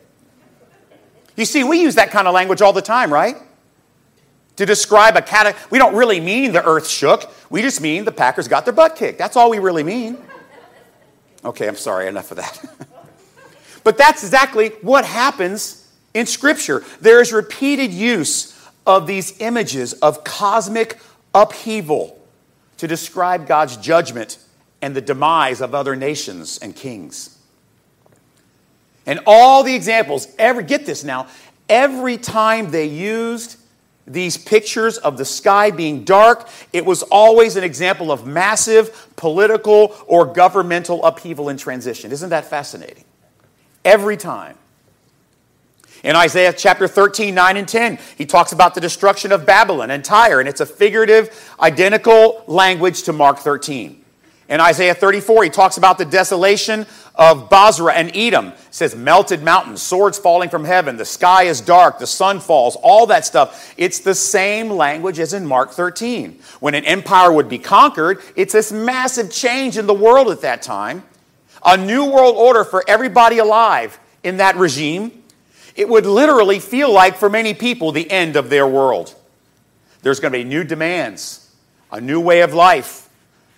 You 1.36 1.44
see, 1.44 1.64
we 1.64 1.80
use 1.80 1.96
that 1.96 2.10
kind 2.10 2.28
of 2.28 2.34
language 2.34 2.62
all 2.62 2.72
the 2.72 2.82
time, 2.82 3.12
right? 3.12 3.36
To 4.56 4.66
describe 4.66 5.16
a 5.16 5.22
cat, 5.22 5.56
we 5.70 5.78
don't 5.78 5.96
really 5.96 6.20
mean 6.20 6.52
the 6.52 6.64
earth 6.64 6.86
shook. 6.86 7.28
We 7.50 7.60
just 7.60 7.80
mean 7.80 8.04
the 8.04 8.12
Packers 8.12 8.46
got 8.46 8.64
their 8.64 8.74
butt 8.74 8.94
kicked. 8.94 9.18
That's 9.18 9.36
all 9.36 9.50
we 9.50 9.58
really 9.58 9.82
mean. 9.82 10.16
Okay, 11.44 11.66
I'm 11.66 11.76
sorry, 11.76 12.06
enough 12.06 12.30
of 12.30 12.36
that. 12.36 12.64
but 13.84 13.98
that's 13.98 14.22
exactly 14.22 14.68
what 14.80 15.04
happens 15.04 15.92
in 16.14 16.26
Scripture. 16.26 16.84
There 17.00 17.20
is 17.20 17.32
repeated 17.32 17.92
use 17.92 18.52
of 18.86 19.08
these 19.08 19.40
images 19.40 19.92
of 19.94 20.22
cosmic 20.22 20.98
upheaval 21.34 22.18
to 22.76 22.86
describe 22.86 23.48
God's 23.48 23.76
judgment 23.76 24.38
and 24.84 24.94
the 24.94 25.00
demise 25.00 25.62
of 25.62 25.74
other 25.74 25.96
nations 25.96 26.58
and 26.58 26.76
kings. 26.76 27.38
And 29.06 29.18
all 29.26 29.62
the 29.62 29.74
examples, 29.74 30.28
every, 30.38 30.62
get 30.62 30.84
this 30.84 31.02
now, 31.02 31.26
every 31.70 32.18
time 32.18 32.70
they 32.70 32.84
used 32.84 33.56
these 34.06 34.36
pictures 34.36 34.98
of 34.98 35.16
the 35.16 35.24
sky 35.24 35.70
being 35.70 36.04
dark, 36.04 36.50
it 36.74 36.84
was 36.84 37.02
always 37.04 37.56
an 37.56 37.64
example 37.64 38.12
of 38.12 38.26
massive 38.26 39.08
political 39.16 39.96
or 40.06 40.26
governmental 40.26 41.02
upheaval 41.02 41.48
and 41.48 41.58
transition. 41.58 42.12
Isn't 42.12 42.28
that 42.28 42.44
fascinating? 42.44 43.04
Every 43.86 44.18
time. 44.18 44.58
In 46.02 46.14
Isaiah 46.14 46.52
chapter 46.52 46.86
13, 46.86 47.34
9 47.34 47.56
and 47.56 47.66
10, 47.66 47.98
he 48.18 48.26
talks 48.26 48.52
about 48.52 48.74
the 48.74 48.82
destruction 48.82 49.32
of 49.32 49.46
Babylon 49.46 49.90
and 49.90 50.04
Tyre, 50.04 50.40
and 50.40 50.48
it's 50.48 50.60
a 50.60 50.66
figurative, 50.66 51.54
identical 51.58 52.44
language 52.46 53.04
to 53.04 53.14
Mark 53.14 53.38
13. 53.38 54.03
In 54.48 54.60
Isaiah 54.60 54.94
34, 54.94 55.44
he 55.44 55.50
talks 55.50 55.78
about 55.78 55.96
the 55.96 56.04
desolation 56.04 56.86
of 57.14 57.48
Bozrah 57.48 57.94
and 57.94 58.14
Edom. 58.14 58.48
It 58.48 58.58
says 58.70 58.94
melted 58.94 59.42
mountains, 59.42 59.80
swords 59.80 60.18
falling 60.18 60.50
from 60.50 60.64
heaven, 60.64 60.96
the 60.96 61.04
sky 61.04 61.44
is 61.44 61.60
dark, 61.60 61.98
the 61.98 62.06
sun 62.06 62.40
falls, 62.40 62.76
all 62.76 63.06
that 63.06 63.24
stuff. 63.24 63.72
It's 63.78 64.00
the 64.00 64.14
same 64.14 64.68
language 64.68 65.18
as 65.18 65.32
in 65.32 65.46
Mark 65.46 65.70
13. 65.70 66.38
When 66.60 66.74
an 66.74 66.84
empire 66.84 67.32
would 67.32 67.48
be 67.48 67.58
conquered, 67.58 68.20
it's 68.36 68.52
this 68.52 68.70
massive 68.70 69.30
change 69.30 69.78
in 69.78 69.86
the 69.86 69.94
world 69.94 70.30
at 70.30 70.42
that 70.42 70.60
time. 70.60 71.04
A 71.64 71.78
new 71.78 72.04
world 72.04 72.36
order 72.36 72.64
for 72.64 72.84
everybody 72.86 73.38
alive 73.38 73.98
in 74.22 74.36
that 74.38 74.56
regime. 74.56 75.22
It 75.74 75.88
would 75.88 76.04
literally 76.04 76.58
feel 76.58 76.92
like, 76.92 77.16
for 77.16 77.30
many 77.30 77.54
people, 77.54 77.92
the 77.92 78.10
end 78.10 78.36
of 78.36 78.50
their 78.50 78.66
world. 78.66 79.14
There's 80.02 80.20
going 80.20 80.32
to 80.32 80.38
be 80.38 80.44
new 80.44 80.64
demands, 80.64 81.50
a 81.90 82.00
new 82.00 82.20
way 82.20 82.42
of 82.42 82.52
life 82.52 83.03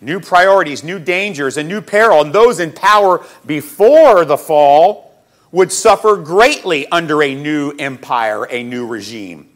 new 0.07 0.21
priorities, 0.21 0.83
new 0.83 0.99
dangers, 0.99 1.59
and 1.59 1.69
new 1.69 1.83
peril. 1.83 2.23
And 2.23 2.33
those 2.33 2.61
in 2.61 2.73
power 2.73 3.27
before 3.45 4.25
the 4.25 4.39
fall 4.39 5.13
would 5.53 5.71
suffer 5.71 6.17
greatly 6.17 6.87
under 6.89 7.23
a 7.23 7.35
new 7.35 7.73
empire, 7.79 8.47
a 8.49 8.63
new 8.63 8.87
regime. 8.87 9.51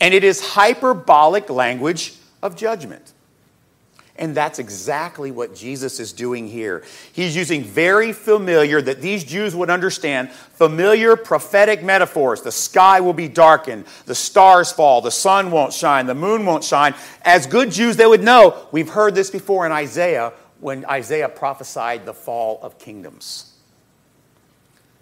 And 0.00 0.12
it 0.12 0.24
is 0.24 0.40
hyperbolic 0.44 1.48
language 1.48 2.14
of 2.42 2.56
judgment. 2.56 3.13
And 4.16 4.32
that's 4.34 4.60
exactly 4.60 5.32
what 5.32 5.56
Jesus 5.56 5.98
is 5.98 6.12
doing 6.12 6.46
here. 6.46 6.84
He's 7.12 7.34
using 7.34 7.64
very 7.64 8.12
familiar, 8.12 8.80
that 8.80 9.00
these 9.00 9.24
Jews 9.24 9.56
would 9.56 9.70
understand, 9.70 10.30
familiar 10.30 11.16
prophetic 11.16 11.82
metaphors. 11.82 12.40
The 12.40 12.52
sky 12.52 13.00
will 13.00 13.12
be 13.12 13.26
darkened, 13.26 13.86
the 14.06 14.14
stars 14.14 14.70
fall, 14.70 15.00
the 15.00 15.10
sun 15.10 15.50
won't 15.50 15.72
shine, 15.72 16.06
the 16.06 16.14
moon 16.14 16.46
won't 16.46 16.62
shine. 16.62 16.94
As 17.22 17.48
good 17.48 17.72
Jews, 17.72 17.96
they 17.96 18.06
would 18.06 18.22
know. 18.22 18.68
We've 18.70 18.88
heard 18.88 19.16
this 19.16 19.30
before 19.30 19.66
in 19.66 19.72
Isaiah 19.72 20.32
when 20.60 20.84
Isaiah 20.84 21.28
prophesied 21.28 22.06
the 22.06 22.14
fall 22.14 22.60
of 22.62 22.78
kingdoms. 22.78 23.50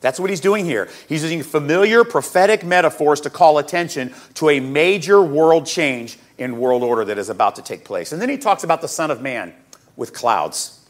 That's 0.00 0.19
what 0.19 0.31
he's 0.31 0.40
doing 0.40 0.64
here. 0.64 0.88
He's 1.09 1.23
using 1.23 1.42
familiar 1.42 2.02
prophetic 2.02 2.64
metaphors 2.64 3.21
to 3.21 3.31
call 3.31 3.59
attention 3.59 4.14
to 4.35 4.50
a 4.50 4.59
major 4.59 5.23
world 5.23 5.66
change 5.66 6.19
in 6.43 6.59
world 6.59 6.83
order 6.83 7.05
that 7.05 7.19
is 7.19 7.31
about 7.31 7.55
to 7.55 7.63
take 7.63 7.85
place. 7.85 8.13
And 8.13 8.21
then 8.21 8.29
he 8.29 8.37
talks 8.37 8.65
about 8.65 8.81
the 8.81 8.89
Son 8.89 9.13
of 9.13 9.23
Man 9.23 9.55
with 9.95 10.13
clouds. 10.13 10.85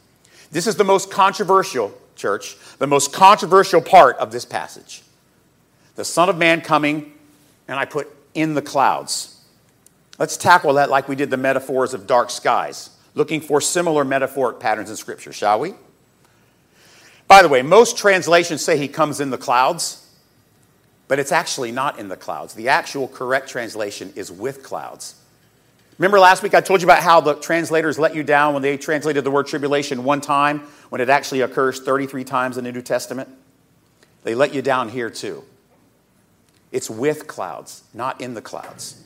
This 0.50 0.66
is 0.66 0.76
the 0.76 0.84
most 0.84 1.10
controversial, 1.10 1.92
church, 2.16 2.56
the 2.78 2.86
most 2.86 3.12
controversial 3.12 3.82
part 3.82 4.16
of 4.16 4.32
this 4.32 4.46
passage. 4.46 5.02
The 5.94 6.06
Son 6.06 6.30
of 6.30 6.38
Man 6.38 6.62
coming, 6.62 7.12
and 7.68 7.78
I 7.78 7.84
put 7.84 8.08
in 8.32 8.54
the 8.54 8.62
clouds. 8.62 9.44
Let's 10.18 10.38
tackle 10.38 10.72
that 10.74 10.88
like 10.88 11.06
we 11.06 11.16
did 11.16 11.28
the 11.28 11.36
metaphors 11.36 11.92
of 11.92 12.06
dark 12.06 12.30
skies, 12.30 12.88
looking 13.14 13.42
for 13.42 13.60
similar 13.60 14.06
metaphoric 14.06 14.58
patterns 14.58 14.88
in 14.88 14.96
Scripture, 14.96 15.34
shall 15.34 15.60
we? 15.60 15.74
By 17.28 17.42
the 17.42 17.48
way, 17.48 17.60
most 17.60 17.98
translations 17.98 18.64
say 18.64 18.78
he 18.78 18.88
comes 18.88 19.20
in 19.20 19.28
the 19.28 19.38
clouds, 19.38 20.08
but 21.08 21.18
it's 21.18 21.32
actually 21.32 21.72
not 21.72 21.98
in 21.98 22.08
the 22.08 22.16
clouds. 22.16 22.54
The 22.54 22.70
actual 22.70 23.06
correct 23.06 23.50
translation 23.50 24.14
is 24.16 24.32
with 24.32 24.62
clouds. 24.62 25.16
Remember 26.02 26.18
last 26.18 26.42
week 26.42 26.52
I 26.52 26.60
told 26.60 26.82
you 26.82 26.86
about 26.88 27.00
how 27.00 27.20
the 27.20 27.34
translators 27.34 27.96
let 27.96 28.12
you 28.12 28.24
down 28.24 28.54
when 28.54 28.62
they 28.62 28.76
translated 28.76 29.22
the 29.22 29.30
word 29.30 29.46
tribulation 29.46 30.02
one 30.02 30.20
time 30.20 30.58
when 30.88 31.00
it 31.00 31.08
actually 31.08 31.42
occurs 31.42 31.78
33 31.78 32.24
times 32.24 32.58
in 32.58 32.64
the 32.64 32.72
New 32.72 32.82
Testament? 32.82 33.28
They 34.24 34.34
let 34.34 34.52
you 34.52 34.62
down 34.62 34.88
here 34.88 35.10
too. 35.10 35.44
It's 36.72 36.90
with 36.90 37.28
clouds, 37.28 37.84
not 37.94 38.20
in 38.20 38.34
the 38.34 38.42
clouds. 38.42 39.00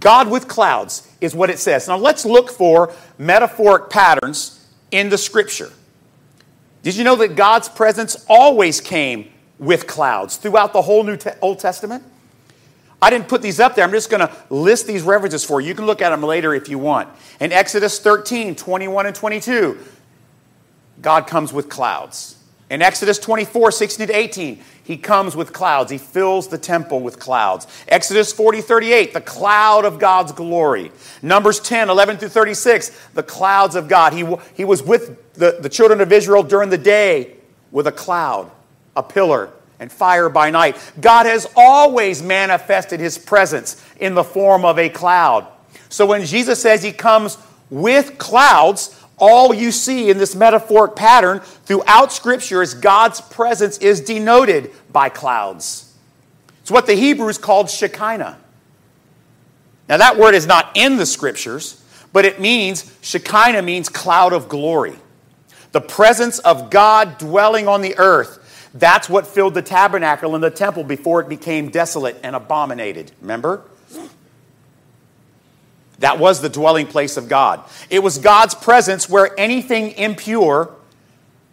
God 0.00 0.28
with 0.28 0.48
clouds 0.48 1.08
is 1.20 1.32
what 1.32 1.48
it 1.48 1.60
says. 1.60 1.86
Now 1.86 1.96
let's 1.96 2.24
look 2.24 2.50
for 2.50 2.92
metaphoric 3.16 3.88
patterns 3.88 4.66
in 4.90 5.10
the 5.10 5.18
scripture. 5.18 5.70
Did 6.82 6.96
you 6.96 7.04
know 7.04 7.14
that 7.14 7.36
God's 7.36 7.68
presence 7.68 8.26
always 8.28 8.80
came 8.80 9.30
with 9.60 9.86
clouds 9.86 10.38
throughout 10.38 10.72
the 10.72 10.82
whole 10.82 11.04
New 11.04 11.16
Old 11.40 11.60
Testament? 11.60 12.02
I 13.04 13.10
didn't 13.10 13.28
put 13.28 13.42
these 13.42 13.60
up 13.60 13.74
there. 13.74 13.84
I'm 13.84 13.90
just 13.90 14.08
going 14.08 14.26
to 14.26 14.34
list 14.48 14.86
these 14.86 15.02
references 15.02 15.44
for 15.44 15.60
you. 15.60 15.68
You 15.68 15.74
can 15.74 15.84
look 15.84 16.00
at 16.00 16.08
them 16.08 16.22
later 16.22 16.54
if 16.54 16.70
you 16.70 16.78
want. 16.78 17.10
In 17.38 17.52
Exodus 17.52 17.98
13, 17.98 18.54
21 18.54 19.04
and 19.04 19.14
22, 19.14 19.78
God 21.02 21.26
comes 21.26 21.52
with 21.52 21.68
clouds. 21.68 22.38
In 22.70 22.80
Exodus 22.80 23.18
24, 23.18 23.72
16 23.72 24.06
to 24.06 24.16
18, 24.16 24.58
he 24.84 24.96
comes 24.96 25.36
with 25.36 25.52
clouds. 25.52 25.90
He 25.90 25.98
fills 25.98 26.48
the 26.48 26.56
temple 26.56 27.00
with 27.00 27.18
clouds. 27.18 27.66
Exodus 27.88 28.32
40, 28.32 28.62
38, 28.62 29.12
the 29.12 29.20
cloud 29.20 29.84
of 29.84 29.98
God's 29.98 30.32
glory. 30.32 30.90
Numbers 31.20 31.60
10, 31.60 31.90
11 31.90 32.16
through 32.16 32.30
36, 32.30 32.88
the 33.12 33.22
clouds 33.22 33.74
of 33.74 33.86
God. 33.86 34.14
He, 34.14 34.26
he 34.54 34.64
was 34.64 34.82
with 34.82 35.34
the, 35.34 35.58
the 35.60 35.68
children 35.68 36.00
of 36.00 36.10
Israel 36.10 36.42
during 36.42 36.70
the 36.70 36.78
day 36.78 37.34
with 37.70 37.86
a 37.86 37.92
cloud, 37.92 38.50
a 38.96 39.02
pillar, 39.02 39.50
and 39.80 39.90
fire 39.90 40.28
by 40.28 40.50
night. 40.50 40.76
God 41.00 41.26
has 41.26 41.46
always 41.56 42.22
manifested 42.22 43.00
his 43.00 43.18
presence 43.18 43.82
in 43.98 44.14
the 44.14 44.24
form 44.24 44.64
of 44.64 44.78
a 44.78 44.88
cloud. 44.88 45.46
So 45.88 46.06
when 46.06 46.24
Jesus 46.24 46.60
says 46.60 46.82
he 46.82 46.92
comes 46.92 47.38
with 47.70 48.18
clouds, 48.18 49.00
all 49.18 49.54
you 49.54 49.70
see 49.70 50.10
in 50.10 50.18
this 50.18 50.34
metaphoric 50.34 50.96
pattern 50.96 51.40
throughout 51.40 52.12
Scripture 52.12 52.62
is 52.62 52.74
God's 52.74 53.20
presence 53.20 53.78
is 53.78 54.00
denoted 54.00 54.72
by 54.92 55.08
clouds. 55.08 55.94
It's 56.62 56.70
what 56.70 56.86
the 56.86 56.94
Hebrews 56.94 57.38
called 57.38 57.70
Shekinah. 57.70 58.38
Now, 59.88 59.96
that 59.98 60.16
word 60.16 60.34
is 60.34 60.46
not 60.46 60.70
in 60.74 60.96
the 60.96 61.06
Scriptures, 61.06 61.84
but 62.12 62.24
it 62.24 62.40
means, 62.40 62.96
Shekinah 63.02 63.62
means 63.62 63.88
cloud 63.88 64.32
of 64.32 64.48
glory. 64.48 64.94
The 65.72 65.80
presence 65.80 66.38
of 66.38 66.70
God 66.70 67.18
dwelling 67.18 67.68
on 67.68 67.82
the 67.82 67.98
earth. 67.98 68.38
That's 68.74 69.08
what 69.08 69.26
filled 69.26 69.54
the 69.54 69.62
tabernacle 69.62 70.34
and 70.34 70.42
the 70.42 70.50
temple 70.50 70.82
before 70.82 71.20
it 71.20 71.28
became 71.28 71.70
desolate 71.70 72.18
and 72.24 72.34
abominated. 72.34 73.12
Remember? 73.20 73.62
That 76.00 76.18
was 76.18 76.42
the 76.42 76.48
dwelling 76.48 76.88
place 76.88 77.16
of 77.16 77.28
God. 77.28 77.62
It 77.88 78.00
was 78.00 78.18
God's 78.18 78.56
presence 78.56 79.08
where 79.08 79.38
anything 79.38 79.92
impure 79.92 80.74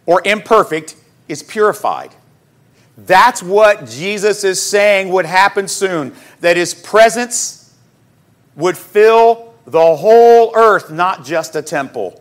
or 0.04 0.20
imperfect 0.24 0.96
is 1.28 1.44
purified. 1.44 2.12
That's 2.98 3.40
what 3.40 3.86
Jesus 3.86 4.42
is 4.42 4.60
saying 4.60 5.08
would 5.10 5.24
happen 5.24 5.68
soon, 5.68 6.14
that 6.40 6.56
his 6.56 6.74
presence 6.74 7.72
would 8.56 8.76
fill 8.76 9.54
the 9.64 9.96
whole 9.96 10.52
earth, 10.56 10.90
not 10.90 11.24
just 11.24 11.54
a 11.54 11.62
temple. 11.62 12.20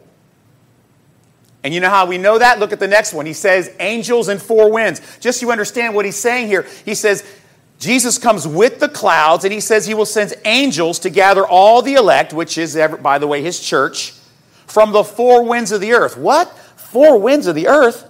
And 1.64 1.74
you 1.74 1.80
know 1.80 1.90
how 1.90 2.06
we 2.06 2.18
know 2.18 2.40
that? 2.40 2.60
Look 2.60 2.74
at 2.74 2.80
the 2.80 2.88
next 2.88 3.14
one. 3.14 3.26
He 3.26 3.34
says, 3.34 3.74
angels 3.80 4.28
and 4.28 4.42
four 4.42 4.72
winds. 4.72 5.02
Just 5.20 5.40
so 5.40 5.46
you 5.46 5.52
understand 5.52 5.94
what 5.94 6.06
he's 6.06 6.16
saying 6.16 6.48
here, 6.48 6.68
he 6.86 6.96
says, 6.96 7.24
Jesus 7.78 8.18
comes 8.18 8.48
with 8.48 8.80
the 8.80 8.90
clouds, 8.90 9.44
and 9.44 9.52
he 9.52 9.60
says 9.60 9.88
he 9.88 9.94
will 9.94 10.06
send 10.06 10.34
angels 10.46 11.00
to 11.00 11.10
gather 11.10 11.46
all 11.46 11.82
the 11.82 11.96
elect, 11.96 12.32
which 12.32 12.58
is, 12.58 12.76
by 13.02 13.18
the 13.18 13.28
way, 13.28 13.42
his 13.42 13.60
church, 13.60 14.14
from 14.68 14.92
the 14.92 15.04
four 15.04 15.44
winds 15.44 15.72
of 15.72 15.82
the 15.82 15.94
earth. 15.94 16.16
What? 16.16 16.56
Four 16.78 17.18
winds 17.20 17.48
of 17.48 17.56
the 17.56 17.68
earth? 17.68 18.04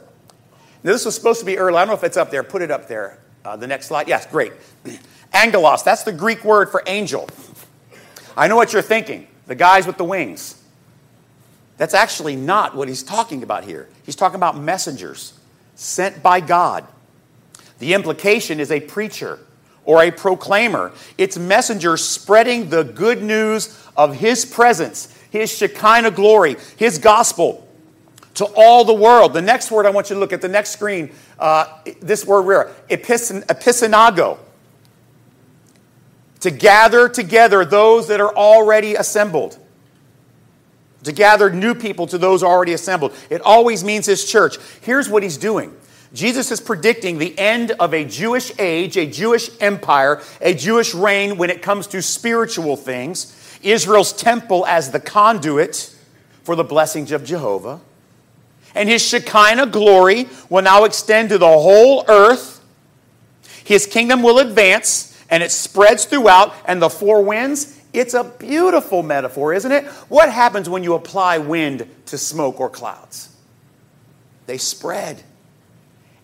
Now, 0.83 0.91
this 0.91 1.05
was 1.05 1.15
supposed 1.15 1.39
to 1.39 1.45
be 1.45 1.57
early. 1.57 1.77
I 1.77 1.81
don't 1.81 1.89
know 1.89 1.93
if 1.93 2.03
it's 2.03 2.17
up 2.17 2.31
there. 2.31 2.43
Put 2.43 2.61
it 2.61 2.71
up 2.71 2.87
there. 2.87 3.19
Uh, 3.45 3.55
the 3.55 3.67
next 3.67 3.87
slide. 3.87 4.07
Yes, 4.07 4.25
great. 4.25 4.53
Angelos, 5.33 5.83
that's 5.83 6.03
the 6.03 6.11
Greek 6.11 6.43
word 6.43 6.69
for 6.69 6.83
angel. 6.85 7.29
I 8.35 8.47
know 8.47 8.55
what 8.55 8.73
you're 8.73 8.81
thinking. 8.81 9.27
The 9.47 9.55
guys 9.55 9.87
with 9.87 9.97
the 9.97 10.03
wings. 10.03 10.60
That's 11.81 11.95
actually 11.95 12.35
not 12.35 12.75
what 12.75 12.87
he's 12.87 13.01
talking 13.01 13.41
about 13.41 13.63
here. 13.63 13.89
He's 14.03 14.15
talking 14.15 14.35
about 14.35 14.55
messengers 14.55 15.33
sent 15.73 16.21
by 16.21 16.39
God. 16.39 16.85
The 17.79 17.95
implication 17.95 18.59
is 18.59 18.71
a 18.71 18.79
preacher 18.79 19.39
or 19.83 20.03
a 20.03 20.11
proclaimer. 20.11 20.91
It's 21.17 21.39
messengers 21.39 22.07
spreading 22.07 22.69
the 22.69 22.83
good 22.83 23.23
news 23.23 23.83
of 23.97 24.13
his 24.13 24.45
presence, 24.45 25.11
his 25.31 25.51
Shekinah 25.57 26.11
glory, 26.11 26.57
his 26.77 26.99
gospel 26.99 27.67
to 28.35 28.45
all 28.55 28.85
the 28.85 28.93
world. 28.93 29.33
The 29.33 29.41
next 29.41 29.71
word 29.71 29.87
I 29.87 29.89
want 29.89 30.11
you 30.11 30.13
to 30.13 30.19
look 30.19 30.33
at, 30.33 30.41
the 30.41 30.49
next 30.49 30.69
screen, 30.69 31.11
uh, 31.39 31.79
this 31.99 32.27
word 32.27 32.43
rare, 32.43 32.71
episinago. 32.91 34.37
To 36.41 36.51
gather 36.51 37.09
together 37.09 37.65
those 37.65 38.07
that 38.09 38.21
are 38.21 38.35
already 38.35 38.93
assembled. 38.93 39.57
To 41.03 41.11
gather 41.11 41.49
new 41.49 41.73
people 41.73 42.07
to 42.07 42.17
those 42.17 42.43
already 42.43 42.73
assembled. 42.73 43.13
It 43.29 43.41
always 43.41 43.83
means 43.83 44.05
his 44.05 44.29
church. 44.29 44.57
Here's 44.81 45.09
what 45.09 45.23
he's 45.23 45.37
doing. 45.37 45.75
Jesus 46.13 46.51
is 46.51 46.59
predicting 46.59 47.17
the 47.17 47.37
end 47.39 47.71
of 47.71 47.93
a 47.93 48.03
Jewish 48.03 48.51
age, 48.59 48.97
a 48.97 49.09
Jewish 49.09 49.49
empire, 49.61 50.21
a 50.41 50.53
Jewish 50.53 50.93
reign 50.93 51.37
when 51.37 51.49
it 51.49 51.61
comes 51.61 51.87
to 51.87 52.01
spiritual 52.01 52.75
things. 52.75 53.37
Israel's 53.63 54.11
temple 54.11 54.65
as 54.65 54.91
the 54.91 54.99
conduit 54.99 55.95
for 56.43 56.55
the 56.55 56.63
blessings 56.63 57.11
of 57.11 57.23
Jehovah 57.23 57.79
and 58.75 58.89
his 58.89 59.01
Shekinah 59.01 59.67
glory 59.67 60.27
will 60.49 60.61
now 60.61 60.83
extend 60.83 61.29
to 61.29 61.37
the 61.37 61.47
whole 61.47 62.05
earth. 62.07 62.61
His 63.63 63.85
kingdom 63.85 64.23
will 64.23 64.39
advance 64.39 65.07
and 65.29 65.41
it 65.41 65.51
spreads 65.51 66.03
throughout, 66.03 66.53
and 66.65 66.81
the 66.81 66.89
four 66.89 67.23
winds, 67.23 67.79
it's 67.93 68.13
a 68.13 68.23
beautiful 68.23 69.03
metaphor, 69.03 69.53
isn't 69.53 69.71
it? 69.71 69.85
What 70.07 70.31
happens 70.31 70.69
when 70.69 70.83
you 70.83 70.93
apply 70.93 71.39
wind 71.39 71.87
to 72.07 72.17
smoke 72.17 72.59
or 72.59 72.69
clouds? 72.69 73.35
They 74.45 74.57
spread. 74.57 75.23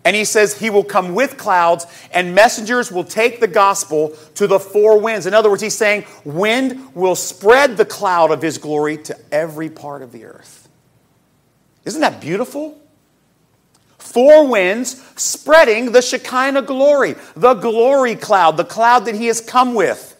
And 0.06 0.16
he 0.16 0.24
says 0.24 0.58
he 0.58 0.70
will 0.70 0.86
come 0.86 1.16
with 1.16 1.38
clouds, 1.38 1.86
and 2.14 2.34
messengers 2.34 2.90
will 2.90 3.04
take 3.04 3.42
the 3.42 3.48
gospel 3.48 4.16
to 4.36 4.48
the 4.48 4.60
four 4.60 5.00
winds. 5.02 5.26
In 5.26 5.34
other 5.34 5.50
words, 5.50 5.62
he's 5.62 5.76
saying 5.76 6.06
wind 6.24 6.96
will 6.96 7.16
spread 7.16 7.76
the 7.76 7.86
cloud 7.86 8.32
of 8.32 8.42
his 8.42 8.58
glory 8.58 8.98
to 9.00 9.18
every 9.34 9.70
part 9.70 10.02
of 10.02 10.14
the 10.14 10.24
earth. 10.24 10.70
Isn't 11.84 12.02
that 12.02 12.22
beautiful? 12.22 12.80
Four 13.98 14.48
winds 14.48 15.02
spreading 15.18 15.92
the 15.92 16.02
Shekinah 16.02 16.62
glory, 16.62 17.16
the 17.36 17.56
glory 17.56 18.16
cloud, 18.16 18.56
the 18.56 18.64
cloud 18.64 19.06
that 19.06 19.16
he 19.16 19.28
has 19.28 19.42
come 19.42 19.74
with. 19.74 20.17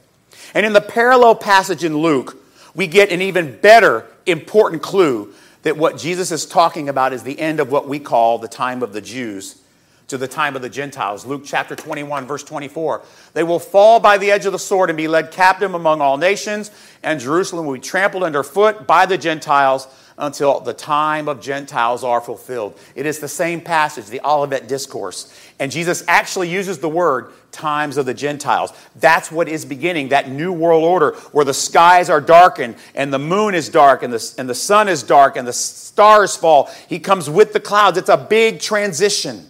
And 0.54 0.66
in 0.66 0.74
the 0.74 0.82
parallel 0.82 1.36
passage 1.36 1.84
in 1.84 1.98
Luke, 1.98 2.38
we 2.76 2.88
get 2.88 3.12
an 3.12 3.22
even 3.22 3.58
better 3.60 4.06
important 4.26 4.82
clue 4.82 5.34
that 5.64 5.78
what 5.78 5.98
Jesus 5.98 6.32
is 6.32 6.46
talking 6.46 6.90
about 6.90 7.14
is 7.14 7.24
the 7.24 7.40
end 7.40 7.60
of 7.60 7.72
what 7.72 7.88
we 7.88 8.00
call 8.00 8.38
the 8.38 8.48
time 8.48 8.84
of 8.84 8.94
the 8.94 9.02
Jews 9.02 9.62
to 10.08 10.18
the 10.18 10.28
time 10.28 10.56
of 10.56 10.62
the 10.62 10.70
Gentiles. 10.70 11.26
Luke 11.26 11.44
chapter 11.46 11.76
21, 11.76 12.26
verse 12.26 12.44
24. 12.44 13.04
They 13.34 13.44
will 13.44 13.60
fall 13.60 14.00
by 14.00 14.18
the 14.18 14.32
edge 14.32 14.46
of 14.46 14.54
the 14.54 14.60
sword 14.60 14.90
and 14.90 14.98
be 14.98 15.08
led 15.08 15.32
captive 15.32 15.74
among 15.74 16.02
all 16.02 16.18
nations, 16.18 16.72
and 17.04 17.20
Jerusalem 17.20 17.66
will 17.66 17.74
be 17.74 17.80
trampled 17.80 18.24
underfoot 18.24 18.88
by 18.88 19.06
the 19.06 19.18
Gentiles 19.18 19.88
until 20.18 20.60
the 20.60 20.74
time 20.74 21.28
of 21.28 21.40
Gentiles 21.42 22.04
are 22.04 22.22
fulfilled. 22.22 22.80
It 22.96 23.06
is 23.06 23.20
the 23.20 23.28
same 23.28 23.62
passage, 23.62 24.08
the 24.08 24.22
Olivet 24.26 24.68
Discourse. 24.68 25.32
And 25.60 25.72
Jesus 25.72 26.04
actually 26.08 26.50
uses 26.50 26.80
the 26.80 26.90
word 26.90 27.32
times 27.52 27.98
of 27.98 28.06
the 28.06 28.14
Gentiles. 28.14 28.74
That's 28.96 29.32
what 29.32 29.48
is 29.48 29.64
beginning, 29.64 30.10
that 30.10 30.30
new 30.30 30.52
world 30.52 30.84
order 30.84 31.16
where 31.34 31.46
the 31.46 31.54
skies 31.54 32.10
are 32.10 32.22
darkened 32.22 32.78
and 32.96 33.14
the 33.14 33.20
moon 33.20 33.54
is 33.54 33.70
dark 33.70 34.02
and 34.02 34.12
the, 34.12 34.36
and 34.40 34.50
the 34.50 34.56
sun 34.56 34.88
is 34.88 35.04
dark 35.04 35.38
and 35.38 35.48
the 35.48 35.54
stars 35.54 36.36
fall. 36.36 36.70
He 36.88 36.98
comes 37.00 37.30
with 37.30 37.54
the 37.54 37.60
clouds. 37.60 37.98
It's 37.98 38.10
a 38.10 38.18
big 38.18 38.60
transition. 38.60 39.48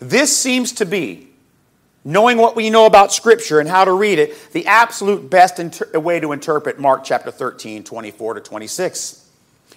This 0.00 0.36
seems 0.36 0.72
to 0.72 0.86
be 0.86 1.28
knowing 2.06 2.38
what 2.38 2.54
we 2.54 2.70
know 2.70 2.86
about 2.86 3.12
Scripture 3.12 3.58
and 3.58 3.68
how 3.68 3.84
to 3.84 3.92
read 3.92 4.18
it, 4.20 4.52
the 4.52 4.66
absolute 4.68 5.28
best 5.28 5.58
inter- 5.58 5.98
way 5.98 6.20
to 6.20 6.30
interpret 6.30 6.78
Mark 6.78 7.02
chapter 7.02 7.32
13, 7.32 7.82
24 7.82 8.34
to 8.34 8.40
26. 8.40 9.28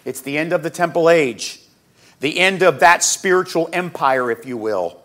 It's 0.06 0.22
the 0.22 0.38
end 0.38 0.54
of 0.54 0.62
the 0.62 0.70
temple 0.70 1.10
age, 1.10 1.60
the 2.20 2.40
end 2.40 2.62
of 2.62 2.82
that 2.82 3.04
spiritual 3.04 3.68
empire, 3.74 4.30
if 4.30 4.46
you 4.46 4.58
will, 4.58 5.02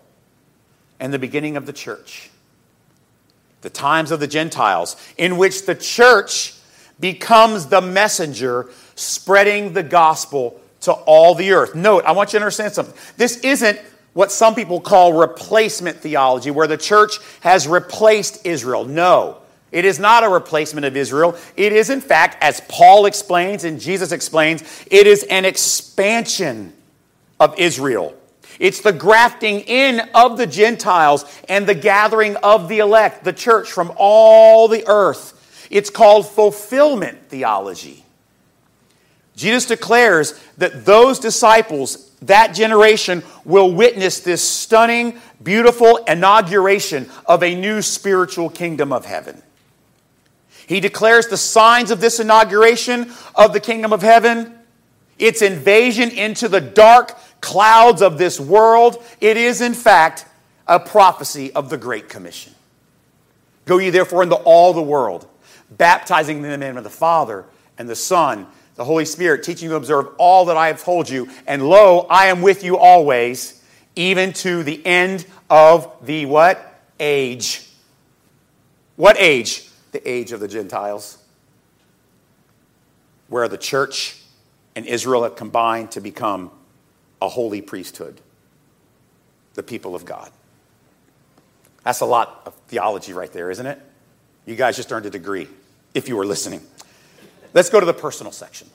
and 1.01 1.13
the 1.13 1.19
beginning 1.19 1.57
of 1.57 1.65
the 1.65 1.73
church. 1.73 2.31
The 3.63 3.71
times 3.71 4.11
of 4.11 4.21
the 4.21 4.27
Gentiles, 4.27 4.95
in 5.17 5.39
which 5.39 5.65
the 5.65 5.75
church 5.75 6.55
becomes 7.01 7.67
the 7.67 7.81
messenger 7.81 8.69
spreading 8.97 9.73
the 9.73 9.83
gospel 9.83 10.61
to 10.83 10.93
all 10.93 11.35
the 11.35 11.53
earth. 11.53 11.75
Note, 11.75 12.05
I 12.05 12.13
want 12.13 12.35
you 12.35 12.39
to 12.39 12.45
understand 12.45 12.75
something. 12.75 12.95
This 13.17 13.39
isn't 13.39 13.81
what 14.15 14.33
some 14.33 14.55
people 14.55 14.81
call 14.81 15.13
replacement 15.13 15.99
theology, 15.99 16.51
where 16.51 16.67
the 16.67 16.77
church 16.77 17.19
has 17.41 17.69
replaced 17.69 18.47
Israel. 18.47 18.85
No, 18.85 19.39
it 19.71 19.85
is 19.85 19.99
not 19.99 20.25
a 20.25 20.29
replacement 20.29 20.87
of 20.87 20.97
Israel. 20.97 21.37
It 21.57 21.73
is, 21.73 21.91
in 21.91 22.01
fact, 22.01 22.43
as 22.43 22.63
Paul 22.69 23.07
explains 23.07 23.65
and 23.65 23.81
Jesus 23.81 24.13
explains, 24.13 24.63
it 24.91 25.07
is 25.07 25.25
an 25.25 25.45
expansion 25.45 26.73
of 27.41 27.59
Israel. 27.59 28.15
It's 28.61 28.81
the 28.81 28.93
grafting 28.93 29.61
in 29.61 30.01
of 30.15 30.37
the 30.39 30.47
Gentiles 30.47 31.25
and 31.49 31.67
the 31.67 31.75
gathering 31.75 32.37
of 32.37 32.69
the 32.69 32.79
elect, 32.79 33.25
the 33.25 33.33
church 33.33 33.73
from 33.73 33.93
all 33.97 34.69
the 34.69 34.85
earth. 34.87 35.67
It's 35.71 35.91
called 35.91 36.29
fulfillment 36.29 37.29
theology. 37.29 38.05
Jesus 39.35 39.67
declares 39.67 40.41
that 40.59 40.85
those 40.85 41.19
disciples 41.19 42.13
that 42.27 42.55
generation 42.55 43.23
will 43.45 43.73
witness 43.73 44.21
this 44.21 44.49
stunning, 44.49 45.19
beautiful 45.43 45.99
inauguration 46.09 47.09
of 47.27 47.43
a 47.43 47.55
new 47.55 47.83
spiritual 47.83 48.51
kingdom 48.51 48.93
of 48.93 49.05
heaven. 49.05 49.43
He 50.67 50.81
declares 50.81 51.29
the 51.29 51.37
signs 51.37 51.91
of 51.91 52.01
this 52.01 52.21
inauguration 52.21 53.13
of 53.35 53.53
the 53.53 53.61
kingdom 53.61 53.93
of 53.93 54.03
heaven 54.03 54.59
its 55.19 55.43
invasion 55.43 56.11
into 56.11 56.49
the 56.49 56.61
dark 56.61 57.17
clouds 57.41 58.03
of 58.03 58.19
this 58.19 58.41
world. 58.41 59.03
It 59.21 59.37
is, 59.37 59.61
in 59.61 59.75
fact, 59.75 60.27
a 60.67 60.81
prophecy 60.81 61.53
of 61.53 61.71
the 61.71 61.77
Great 61.77 62.09
Commission. 62.09 62.55
Go 63.65 63.79
ye 63.79 63.91
therefore 63.91 64.23
into 64.23 64.37
all 64.37 64.73
the 64.73 64.83
world, 64.83 65.27
baptizing 65.71 66.43
them 66.43 66.53
in 66.53 66.61
the 66.61 66.67
name 66.67 66.77
of 66.77 66.85
the 66.85 66.91
Father 66.91 67.45
and 67.79 67.89
the 67.89 67.97
Son 67.97 68.47
the 68.77 68.85
Holy 68.85 69.05
Spirit, 69.05 69.43
teaching 69.43 69.67
you 69.67 69.71
to 69.71 69.77
observe 69.77 70.09
all 70.19 70.47
that 70.47 70.57
I 70.57 70.67
have 70.69 70.83
told 70.83 71.09
you. 71.09 71.29
And 71.47 71.69
lo, 71.69 72.07
I 72.11 72.27
am 72.27 72.43
with 72.43 72.65
you 72.65 72.77
always, 72.77 73.63
even 73.95 74.33
to 74.35 74.63
the 74.63 74.85
end 74.85 75.27
of 75.49 75.91
the 76.05 76.27
what? 76.27 76.83
Age. 76.99 77.69
What 78.97 79.17
age? 79.19 79.69
The 79.93 80.09
age 80.09 80.33
of 80.33 80.41
the 80.41 80.49
Gentiles. 80.49 81.19
Where 83.29 83.49
the 83.49 83.59
church 83.59 84.21
and 84.75 84.87
Israel 84.87 85.23
have 85.23 85.37
combined 85.37 85.93
to 85.93 86.01
become 86.01 86.51
a 87.23 87.29
holy 87.29 87.63
priesthood, 87.63 88.21
the 89.55 89.63
people 89.63 89.95
of 89.95 90.05
God. 90.05 90.31
That's 91.85 92.01
a 92.01 92.07
lot 92.07 92.43
of 92.47 92.55
theology 92.69 93.13
right 93.13 93.33
there, 93.33 93.51
isn't 93.51 93.67
it? 93.67 93.81
You 94.47 94.57
guys 94.57 94.77
just 94.77 94.93
earned 94.93 95.07
a 95.07 95.11
degree 95.11 95.49
if 95.95 96.09
you 96.09 96.17
were 96.17 96.27
listening. 96.27 96.61
Let's 97.55 97.71
go 97.71 97.81
to 97.81 97.87
the 97.87 97.95
personal 97.95 98.33
section. 98.33 98.69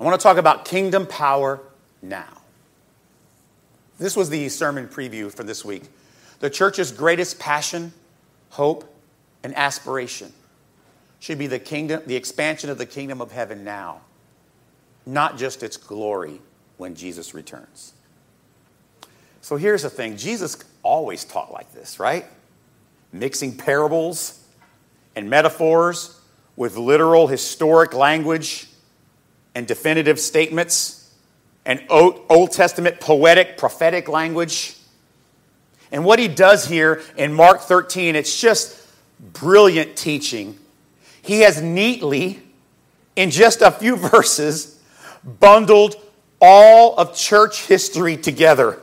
I 0.00 0.04
want 0.04 0.18
to 0.18 0.22
talk 0.22 0.38
about 0.38 0.64
kingdom 0.64 1.06
power 1.06 1.60
now. 2.02 2.40
This 3.98 4.16
was 4.16 4.28
the 4.28 4.48
sermon 4.48 4.88
preview 4.88 5.32
for 5.32 5.44
this 5.44 5.64
week. 5.64 5.84
The 6.40 6.50
church's 6.50 6.92
greatest 6.92 7.38
passion, 7.38 7.92
hope, 8.50 8.92
and 9.42 9.54
aspiration 9.56 10.32
should 11.20 11.38
be 11.38 11.46
the 11.46 11.58
kingdom, 11.58 12.02
the 12.06 12.16
expansion 12.16 12.68
of 12.68 12.78
the 12.78 12.86
kingdom 12.86 13.20
of 13.20 13.32
heaven 13.32 13.64
now, 13.64 14.00
not 15.06 15.38
just 15.38 15.62
its 15.62 15.76
glory 15.76 16.40
when 16.76 16.94
Jesus 16.94 17.32
returns. 17.32 17.92
So 19.40 19.56
here's 19.56 19.82
the 19.82 19.90
thing 19.90 20.16
Jesus 20.16 20.56
always 20.82 21.24
taught 21.24 21.52
like 21.52 21.72
this, 21.72 21.98
right? 21.98 22.26
Mixing 23.12 23.56
parables 23.56 24.42
and 25.14 25.30
metaphors 25.30 26.20
with 26.56 26.76
literal 26.76 27.26
historic 27.26 27.94
language 27.94 28.66
and 29.54 29.66
definitive 29.66 30.18
statements 30.18 31.12
and 31.64 31.82
Old 31.90 32.52
Testament 32.52 33.00
poetic, 33.00 33.58
prophetic 33.58 34.08
language. 34.08 34.76
And 35.90 36.04
what 36.04 36.18
he 36.18 36.28
does 36.28 36.66
here 36.66 37.02
in 37.16 37.32
Mark 37.32 37.60
13, 37.60 38.16
it's 38.16 38.40
just 38.40 38.86
brilliant 39.32 39.96
teaching. 39.96 40.58
He 41.22 41.40
has 41.40 41.60
neatly, 41.60 42.40
in 43.16 43.30
just 43.30 43.62
a 43.62 43.70
few 43.70 43.96
verses, 44.10 44.80
bundled 45.24 45.96
all 46.40 46.96
of 46.98 47.16
church 47.16 47.66
history 47.66 48.16
together. 48.16 48.80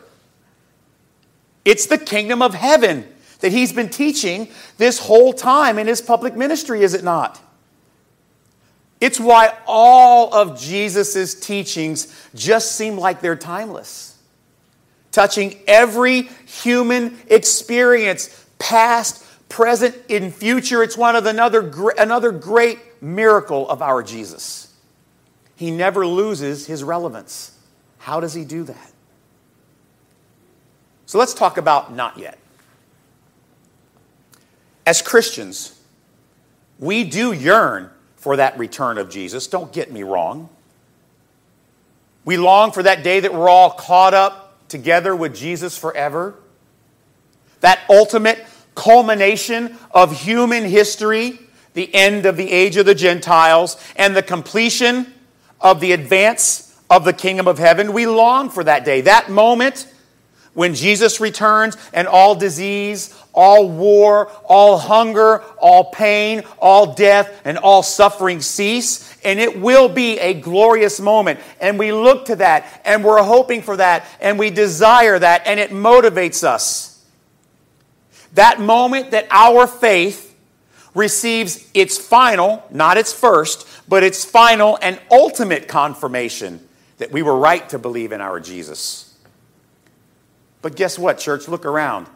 It's 1.63 1.85
the 1.85 1.97
kingdom 1.97 2.41
of 2.41 2.53
heaven 2.53 3.07
that 3.39 3.51
he's 3.51 3.71
been 3.71 3.89
teaching 3.89 4.49
this 4.77 4.99
whole 4.99 5.33
time 5.33 5.77
in 5.77 5.87
his 5.87 6.01
public 6.01 6.35
ministry, 6.35 6.83
is 6.83 6.93
it 6.93 7.03
not? 7.03 7.39
It's 9.03 9.19
why 9.19 9.53
all 9.67 10.33
of 10.33 10.57
Jesus' 10.57 11.37
teachings 11.37 12.07
just 12.33 12.77
seem 12.77 12.97
like 12.97 13.19
they're 13.19 13.35
timeless, 13.35 14.17
touching 15.11 15.59
every 15.67 16.29
human 16.45 17.19
experience, 17.27 18.45
past, 18.59 19.25
present, 19.49 19.93
in 20.07 20.31
future. 20.31 20.81
It's 20.81 20.95
one 20.95 21.17
of 21.17 21.25
another, 21.25 21.69
another 21.97 22.31
great 22.31 22.79
miracle 23.01 23.69
of 23.69 23.81
our 23.81 24.03
Jesus. 24.03 24.73
He 25.57 25.69
never 25.69 26.07
loses 26.07 26.65
his 26.65 26.81
relevance. 26.81 27.59
How 27.97 28.21
does 28.21 28.33
he 28.33 28.45
do 28.45 28.63
that? 28.63 28.91
So 31.07 31.17
let's 31.17 31.33
talk 31.33 31.57
about 31.57 31.93
not 31.93 32.17
yet. 32.17 32.39
As 34.85 35.01
Christians, 35.01 35.77
we 36.79 37.03
do 37.03 37.33
yearn 37.33 37.89
for 38.23 38.37
that 38.37 38.57
return 38.57 38.97
of 38.97 39.09
Jesus. 39.09 39.47
Don't 39.47 39.73
get 39.73 39.91
me 39.91 40.01
wrong. 40.01 40.47
We 42.23 42.37
long 42.37 42.71
for 42.71 42.81
that 42.81 43.03
day 43.03 43.19
that 43.19 43.33
we're 43.33 43.49
all 43.49 43.71
caught 43.71 44.13
up 44.13 44.69
together 44.69 45.13
with 45.13 45.35
Jesus 45.35 45.77
forever. 45.77 46.33
That 47.59 47.81
ultimate 47.89 48.41
culmination 48.75 49.77
of 49.91 50.21
human 50.21 50.63
history, 50.63 51.37
the 51.73 51.93
end 51.93 52.25
of 52.25 52.37
the 52.37 52.49
age 52.49 52.77
of 52.77 52.85
the 52.85 52.95
Gentiles, 52.95 53.75
and 53.97 54.15
the 54.15 54.23
completion 54.23 55.13
of 55.59 55.81
the 55.81 55.91
advance 55.91 56.81
of 56.89 57.03
the 57.03 57.11
kingdom 57.11 57.45
of 57.45 57.57
heaven. 57.57 57.91
We 57.91 58.07
long 58.07 58.49
for 58.49 58.63
that 58.63 58.85
day, 58.85 59.01
that 59.01 59.29
moment 59.29 59.85
when 60.53 60.75
Jesus 60.75 61.19
returns 61.19 61.77
and 61.93 62.07
all 62.07 62.35
disease, 62.35 63.13
all 63.33 63.67
war, 63.67 64.27
all 64.45 64.77
hunger, 64.77 65.41
all 65.57 65.85
pain, 65.85 66.43
all 66.59 66.93
death, 66.93 67.41
and 67.43 67.57
all 67.57 67.81
suffering 67.81 68.39
cease. 68.41 69.17
And 69.23 69.39
it 69.39 69.59
will 69.59 69.89
be 69.89 70.19
a 70.19 70.33
glorious 70.33 70.99
moment. 70.99 71.39
And 71.59 71.79
we 71.79 71.91
look 71.91 72.25
to 72.25 72.35
that, 72.37 72.81
and 72.85 73.03
we're 73.03 73.23
hoping 73.23 73.61
for 73.61 73.77
that, 73.77 74.05
and 74.21 74.37
we 74.37 74.49
desire 74.51 75.17
that, 75.17 75.43
and 75.45 75.59
it 75.59 75.71
motivates 75.71 76.43
us. 76.43 77.03
That 78.33 78.59
moment 78.59 79.11
that 79.11 79.27
our 79.31 79.67
faith 79.67 80.35
receives 80.95 81.69
its 81.73 81.97
final, 81.97 82.63
not 82.69 82.97
its 82.97 83.11
first, 83.11 83.67
but 83.87 84.03
its 84.03 84.23
final 84.23 84.77
and 84.81 84.99
ultimate 85.11 85.67
confirmation 85.67 86.67
that 86.97 87.11
we 87.11 87.21
were 87.23 87.37
right 87.37 87.67
to 87.69 87.79
believe 87.79 88.11
in 88.11 88.21
our 88.21 88.39
Jesus. 88.39 89.12
But 90.63 90.77
guess 90.77 90.97
what, 90.97 91.19
church? 91.19 91.47
Look 91.47 91.65
around. 91.65 92.07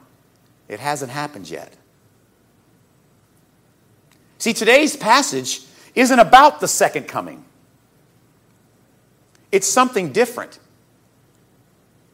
It 0.68 0.80
hasn't 0.80 1.12
happened 1.12 1.50
yet. 1.50 1.72
See, 4.40 4.54
today's 4.54 4.96
passage 4.96 5.62
isn't 5.94 6.18
about 6.18 6.60
the 6.60 6.68
second 6.68 7.08
coming, 7.08 7.44
it's 9.52 9.68
something 9.68 10.12
different, 10.12 10.58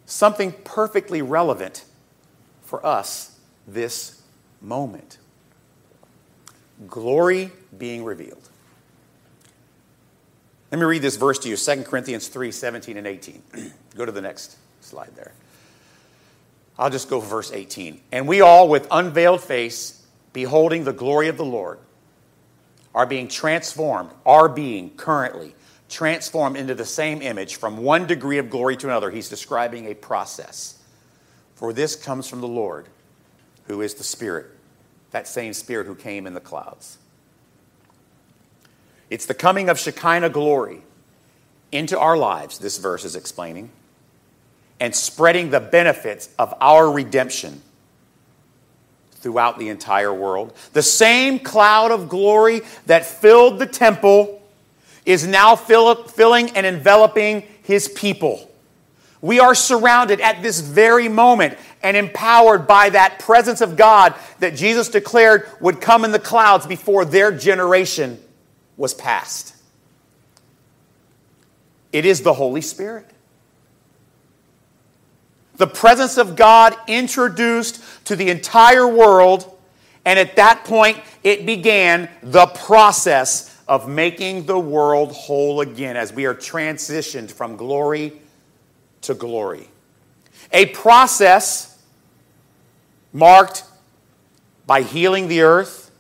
something 0.06 0.52
perfectly 0.52 1.22
relevant 1.22 1.86
for 2.63 2.86
us 2.86 3.39
this 3.67 4.22
moment. 4.60 5.19
Glory 6.88 7.52
being 7.78 8.04
revealed. 8.04 8.50
Let 10.72 10.80
me 10.80 10.86
read 10.86 11.04
this 11.04 11.17
verse 11.17 11.38
to 11.39 11.50
you 11.50 11.56
2 11.56 11.84
Corinthians 11.84 12.28
3 12.28 12.52
17 12.52 12.98
and 12.98 13.06
18. 13.06 13.43
Go 13.96 14.06
to 14.06 14.12
the 14.12 14.22
next 14.22 14.58
slide 14.82 15.15
there. 15.15 15.34
I'll 16.78 16.90
just 16.90 17.10
go 17.10 17.22
for 17.22 17.28
verse 17.28 17.52
18. 17.52 18.02
And 18.12 18.28
we 18.28 18.42
all, 18.42 18.68
with 18.68 18.88
unveiled 18.90 19.42
face, 19.42 20.06
beholding 20.34 20.84
the 20.84 20.94
glory 20.94 21.28
of 21.28 21.38
the 21.38 21.46
Lord, 21.46 21.80
are 22.96 23.06
being 23.06 23.28
transformed, 23.28 24.12
are 24.26 24.50
being 24.50 24.92
currently 24.96 25.56
transformed 25.90 26.58
into 26.58 26.74
the 26.74 26.86
same 26.86 27.22
image 27.22 27.56
from 27.58 27.78
one 27.78 28.08
degree 28.08 28.40
of 28.40 28.50
glory 28.50 28.76
to 28.78 28.88
another. 28.88 29.12
He's 29.12 29.30
describing 29.30 29.86
a 29.86 29.94
process. 29.94 30.80
For 31.56 31.72
this 31.72 31.96
comes 31.96 32.28
from 32.28 32.42
the 32.42 32.48
Lord, 32.48 32.88
who 33.66 33.82
is 33.82 33.94
the 33.94 34.04
Spirit, 34.04 34.48
that 35.12 35.28
same 35.28 35.54
Spirit 35.54 35.86
who 35.86 35.96
came 35.96 36.26
in 36.26 36.34
the 36.34 36.40
clouds. 36.40 36.98
It's 39.10 39.28
the 39.28 39.36
coming 39.36 39.70
of 39.70 39.78
Shekinah 39.78 40.30
glory 40.30 40.82
into 41.72 42.00
our 42.00 42.18
lives, 42.18 42.58
this 42.58 42.78
verse 42.80 43.06
is 43.06 43.16
explaining 43.16 43.70
and 44.84 44.93
spreading 44.93 45.50
the 45.50 45.62
benefits 45.62 46.28
of 46.38 46.54
our 46.60 46.91
redemption 46.91 47.62
throughout 49.13 49.58
the 49.58 49.69
entire 49.69 50.13
world. 50.13 50.54
The 50.74 50.82
same 50.82 51.39
cloud 51.39 51.91
of 51.91 52.10
glory 52.10 52.63
that 52.88 53.06
filled 53.06 53.60
the 53.60 53.65
temple 53.65 54.43
is 55.06 55.26
now 55.26 55.56
fill, 55.56 56.04
filling 56.04 56.50
and 56.50 56.65
enveloping 56.65 57.43
his 57.63 57.88
people. 57.88 58.52
We 59.22 59.39
are 59.39 59.56
surrounded 59.56 60.19
at 60.19 60.43
this 60.43 60.60
very 60.60 61.08
moment 61.08 61.58
and 61.82 61.96
empowered 61.96 62.67
by 62.67 62.89
that 62.89 63.19
presence 63.19 63.62
of 63.62 63.78
God 63.78 64.13
that 64.39 64.54
Jesus 64.54 64.89
declared 64.89 65.50
would 65.62 65.80
come 65.80 66.04
in 66.04 66.12
the 66.12 66.19
clouds 66.19 66.67
before 66.67 67.06
their 67.06 67.32
generation 67.32 68.22
was 68.76 68.93
past. 68.93 69.56
It 71.93 72.06
is 72.06 72.22
the 72.22 72.34
Holy 72.34 72.60
Spirit 72.60 73.12
the 75.56 75.68
presence 75.68 76.18
of 76.18 76.36
God 76.36 76.76
introduced 76.88 77.82
to 78.06 78.16
the 78.16 78.30
entire 78.30 78.88
world. 78.88 79.50
And 80.06 80.20
at 80.20 80.36
that 80.36 80.66
point, 80.66 81.00
it 81.24 81.46
began 81.46 82.10
the 82.22 82.48
process 82.48 83.50
of 83.68 83.88
making 83.88 84.46
the 84.46 84.60
world 84.60 85.12
whole 85.12 85.62
again 85.62 85.96
as 85.96 86.12
we 86.12 86.26
are 86.26 86.36
transitioned 86.36 87.32
from 87.32 87.56
glory 87.56 88.13
to 89.02 89.13
glory. 89.13 89.70
A 90.52 90.68
process 90.68 91.82
marked 93.13 93.63
by 94.66 94.82
healing 94.82 95.28
the 95.28 95.42
earth, 95.42 95.92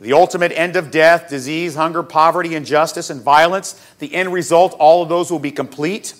the 0.00 0.12
ultimate 0.12 0.52
end 0.52 0.76
of 0.76 0.90
death, 0.90 1.28
disease, 1.28 1.76
hunger, 1.76 2.02
poverty, 2.02 2.54
injustice, 2.54 3.10
and 3.10 3.22
violence. 3.22 3.72
The 4.00 4.14
end 4.14 4.32
result, 4.32 4.74
all 4.78 5.02
of 5.02 5.08
those 5.08 5.30
will 5.30 5.38
be 5.38 5.52
complete. 5.52 6.14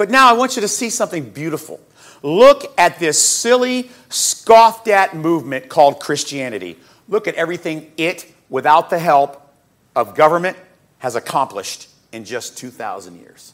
But 0.00 0.08
now 0.08 0.30
I 0.30 0.32
want 0.32 0.56
you 0.56 0.62
to 0.62 0.68
see 0.68 0.88
something 0.88 1.28
beautiful. 1.28 1.78
Look 2.22 2.72
at 2.78 2.98
this 2.98 3.22
silly, 3.22 3.90
scoffed 4.08 4.88
at 4.88 5.14
movement 5.14 5.68
called 5.68 6.00
Christianity. 6.00 6.78
Look 7.06 7.28
at 7.28 7.34
everything 7.34 7.92
it, 7.98 8.24
without 8.48 8.88
the 8.88 8.98
help 8.98 9.46
of 9.94 10.14
government, 10.14 10.56
has 11.00 11.16
accomplished 11.16 11.90
in 12.12 12.24
just 12.24 12.56
2,000 12.56 13.20
years. 13.20 13.52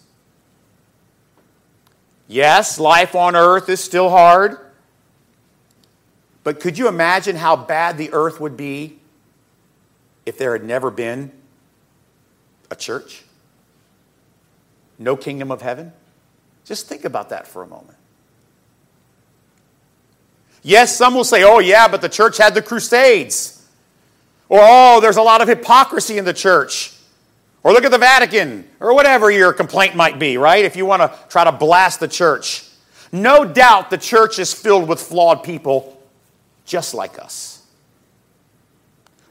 Yes, 2.28 2.78
life 2.78 3.16
on 3.16 3.34
earth 3.34 3.68
is 3.68 3.82
still 3.82 4.08
hard. 4.08 4.56
But 6.44 6.60
could 6.60 6.78
you 6.78 6.86
imagine 6.86 7.34
how 7.34 7.56
bad 7.56 7.98
the 7.98 8.12
earth 8.12 8.38
would 8.38 8.56
be 8.56 9.00
if 10.24 10.38
there 10.38 10.52
had 10.52 10.62
never 10.62 10.92
been 10.92 11.32
a 12.70 12.76
church? 12.76 13.24
No 14.96 15.16
kingdom 15.16 15.50
of 15.50 15.60
heaven? 15.60 15.92
Just 16.66 16.88
think 16.88 17.04
about 17.04 17.30
that 17.30 17.46
for 17.46 17.62
a 17.62 17.66
moment. 17.66 17.96
Yes, 20.62 20.96
some 20.96 21.14
will 21.14 21.24
say, 21.24 21.44
oh, 21.44 21.60
yeah, 21.60 21.86
but 21.86 22.00
the 22.00 22.08
church 22.08 22.38
had 22.38 22.54
the 22.54 22.60
Crusades. 22.60 23.64
Or, 24.48 24.58
oh, 24.60 25.00
there's 25.00 25.16
a 25.16 25.22
lot 25.22 25.40
of 25.40 25.46
hypocrisy 25.46 26.18
in 26.18 26.24
the 26.24 26.34
church. 26.34 26.92
Or 27.62 27.72
look 27.72 27.84
at 27.84 27.92
the 27.92 27.98
Vatican, 27.98 28.68
or 28.80 28.92
whatever 28.92 29.30
your 29.30 29.52
complaint 29.52 29.94
might 29.94 30.18
be, 30.18 30.36
right? 30.36 30.64
If 30.64 30.74
you 30.74 30.84
want 30.84 31.02
to 31.02 31.16
try 31.28 31.44
to 31.44 31.52
blast 31.52 32.00
the 32.00 32.08
church. 32.08 32.64
No 33.12 33.44
doubt 33.44 33.90
the 33.90 33.98
church 33.98 34.40
is 34.40 34.52
filled 34.52 34.88
with 34.88 35.00
flawed 35.00 35.44
people 35.44 36.00
just 36.64 36.94
like 36.94 37.18
us. 37.18 37.55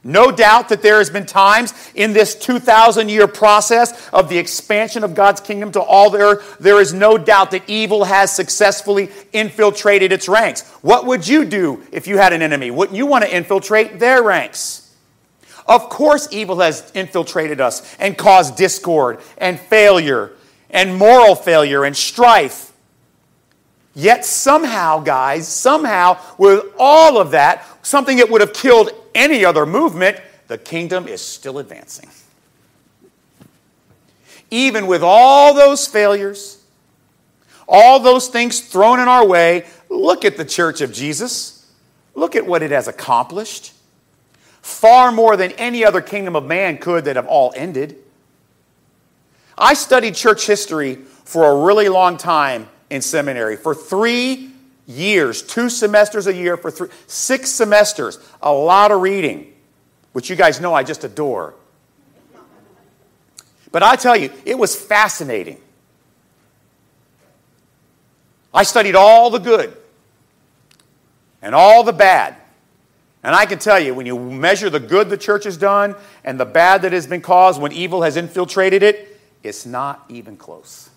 No 0.06 0.30
doubt 0.30 0.68
that 0.68 0.82
there 0.82 0.98
has 0.98 1.10
been 1.10 1.26
times 1.26 1.74
in 1.96 2.12
this 2.12 2.36
2,000 2.36 3.08
year 3.08 3.26
process 3.26 4.08
of 4.10 4.28
the 4.28 4.38
expansion 4.38 5.02
of 5.02 5.16
God's 5.16 5.40
kingdom 5.40 5.72
to 5.72 5.80
all 5.80 6.10
the 6.10 6.18
earth, 6.18 6.58
there 6.60 6.80
is 6.80 6.94
no 6.94 7.18
doubt 7.18 7.50
that 7.50 7.68
evil 7.68 8.04
has 8.04 8.30
successfully 8.30 9.10
infiltrated 9.32 10.12
its 10.12 10.28
ranks. 10.28 10.62
What 10.80 11.06
would 11.06 11.26
you 11.26 11.44
do 11.44 11.82
if 11.90 12.06
you 12.06 12.18
had 12.18 12.32
an 12.32 12.40
enemy? 12.40 12.70
Wouldn't 12.70 12.96
you 12.96 13.04
want 13.04 13.24
to 13.24 13.36
infiltrate 13.36 13.98
their 13.98 14.22
ranks? 14.22 14.94
Of 15.66 15.88
course, 15.88 16.28
evil 16.30 16.60
has 16.60 16.88
infiltrated 16.94 17.60
us 17.60 17.96
and 17.98 18.16
caused 18.16 18.54
discord 18.54 19.18
and 19.38 19.58
failure 19.58 20.30
and 20.70 20.94
moral 20.94 21.34
failure 21.34 21.84
and 21.84 21.96
strife. 21.96 22.72
Yet, 23.92 24.24
somehow, 24.24 25.00
guys, 25.00 25.48
somehow, 25.48 26.20
with 26.38 26.64
all 26.78 27.18
of 27.18 27.32
that, 27.32 27.64
something 27.82 28.18
that 28.18 28.30
would 28.30 28.40
have 28.40 28.52
killed 28.52 28.92
any 29.16 29.44
other 29.44 29.66
movement, 29.66 30.20
the 30.46 30.58
kingdom 30.58 31.08
is 31.08 31.20
still 31.20 31.58
advancing. 31.58 32.08
Even 34.50 34.86
with 34.86 35.02
all 35.02 35.54
those 35.54 35.88
failures, 35.88 36.62
all 37.66 37.98
those 37.98 38.28
things 38.28 38.60
thrown 38.60 39.00
in 39.00 39.08
our 39.08 39.26
way, 39.26 39.66
look 39.88 40.24
at 40.24 40.36
the 40.36 40.44
church 40.44 40.80
of 40.80 40.92
Jesus. 40.92 41.66
Look 42.14 42.36
at 42.36 42.46
what 42.46 42.62
it 42.62 42.70
has 42.70 42.86
accomplished. 42.86 43.72
Far 44.62 45.10
more 45.10 45.36
than 45.36 45.52
any 45.52 45.84
other 45.84 46.00
kingdom 46.00 46.36
of 46.36 46.44
man 46.44 46.78
could 46.78 47.04
that 47.06 47.16
have 47.16 47.26
all 47.26 47.52
ended. 47.56 47.96
I 49.58 49.74
studied 49.74 50.14
church 50.14 50.46
history 50.46 50.96
for 51.24 51.44
a 51.44 51.64
really 51.64 51.88
long 51.88 52.16
time 52.16 52.68
in 52.90 53.02
seminary. 53.02 53.56
For 53.56 53.74
three 53.74 54.52
years, 54.86 55.42
two 55.42 55.68
semesters 55.68 56.26
a 56.26 56.34
year 56.34 56.56
for 56.56 56.70
three, 56.70 56.88
six 57.06 57.50
semesters, 57.50 58.18
a 58.40 58.52
lot 58.52 58.92
of 58.92 59.00
reading, 59.00 59.52
which 60.12 60.30
you 60.30 60.36
guys 60.36 60.60
know 60.60 60.72
I 60.72 60.82
just 60.82 61.04
adore. 61.04 61.54
But 63.72 63.82
I 63.82 63.96
tell 63.96 64.16
you, 64.16 64.32
it 64.44 64.56
was 64.58 64.74
fascinating. 64.74 65.60
I 68.54 68.62
studied 68.62 68.94
all 68.94 69.28
the 69.28 69.38
good 69.38 69.76
and 71.42 71.54
all 71.54 71.82
the 71.82 71.92
bad. 71.92 72.36
And 73.22 73.34
I 73.34 73.44
can 73.44 73.58
tell 73.58 73.78
you, 73.78 73.92
when 73.92 74.06
you 74.06 74.18
measure 74.18 74.70
the 74.70 74.80
good 74.80 75.10
the 75.10 75.16
church 75.16 75.44
has 75.44 75.56
done 75.56 75.96
and 76.24 76.38
the 76.40 76.46
bad 76.46 76.82
that 76.82 76.92
has 76.92 77.06
been 77.06 77.20
caused 77.20 77.60
when 77.60 77.72
evil 77.72 78.02
has 78.02 78.16
infiltrated 78.16 78.82
it, 78.82 79.20
it's 79.42 79.66
not 79.66 80.04
even 80.08 80.36
close. 80.36 80.88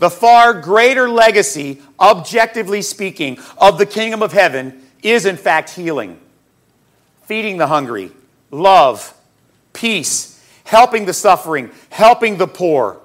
The 0.00 0.08
far 0.08 0.54
greater 0.54 1.10
legacy, 1.10 1.82
objectively 2.00 2.80
speaking, 2.80 3.38
of 3.58 3.76
the 3.76 3.84
kingdom 3.84 4.22
of 4.22 4.32
heaven 4.32 4.82
is, 5.02 5.26
in 5.26 5.36
fact, 5.36 5.74
healing, 5.74 6.18
feeding 7.24 7.58
the 7.58 7.66
hungry, 7.66 8.10
love, 8.50 9.14
peace, 9.74 10.42
helping 10.64 11.04
the 11.04 11.12
suffering, 11.12 11.70
helping 11.90 12.38
the 12.38 12.46
poor. 12.46 12.98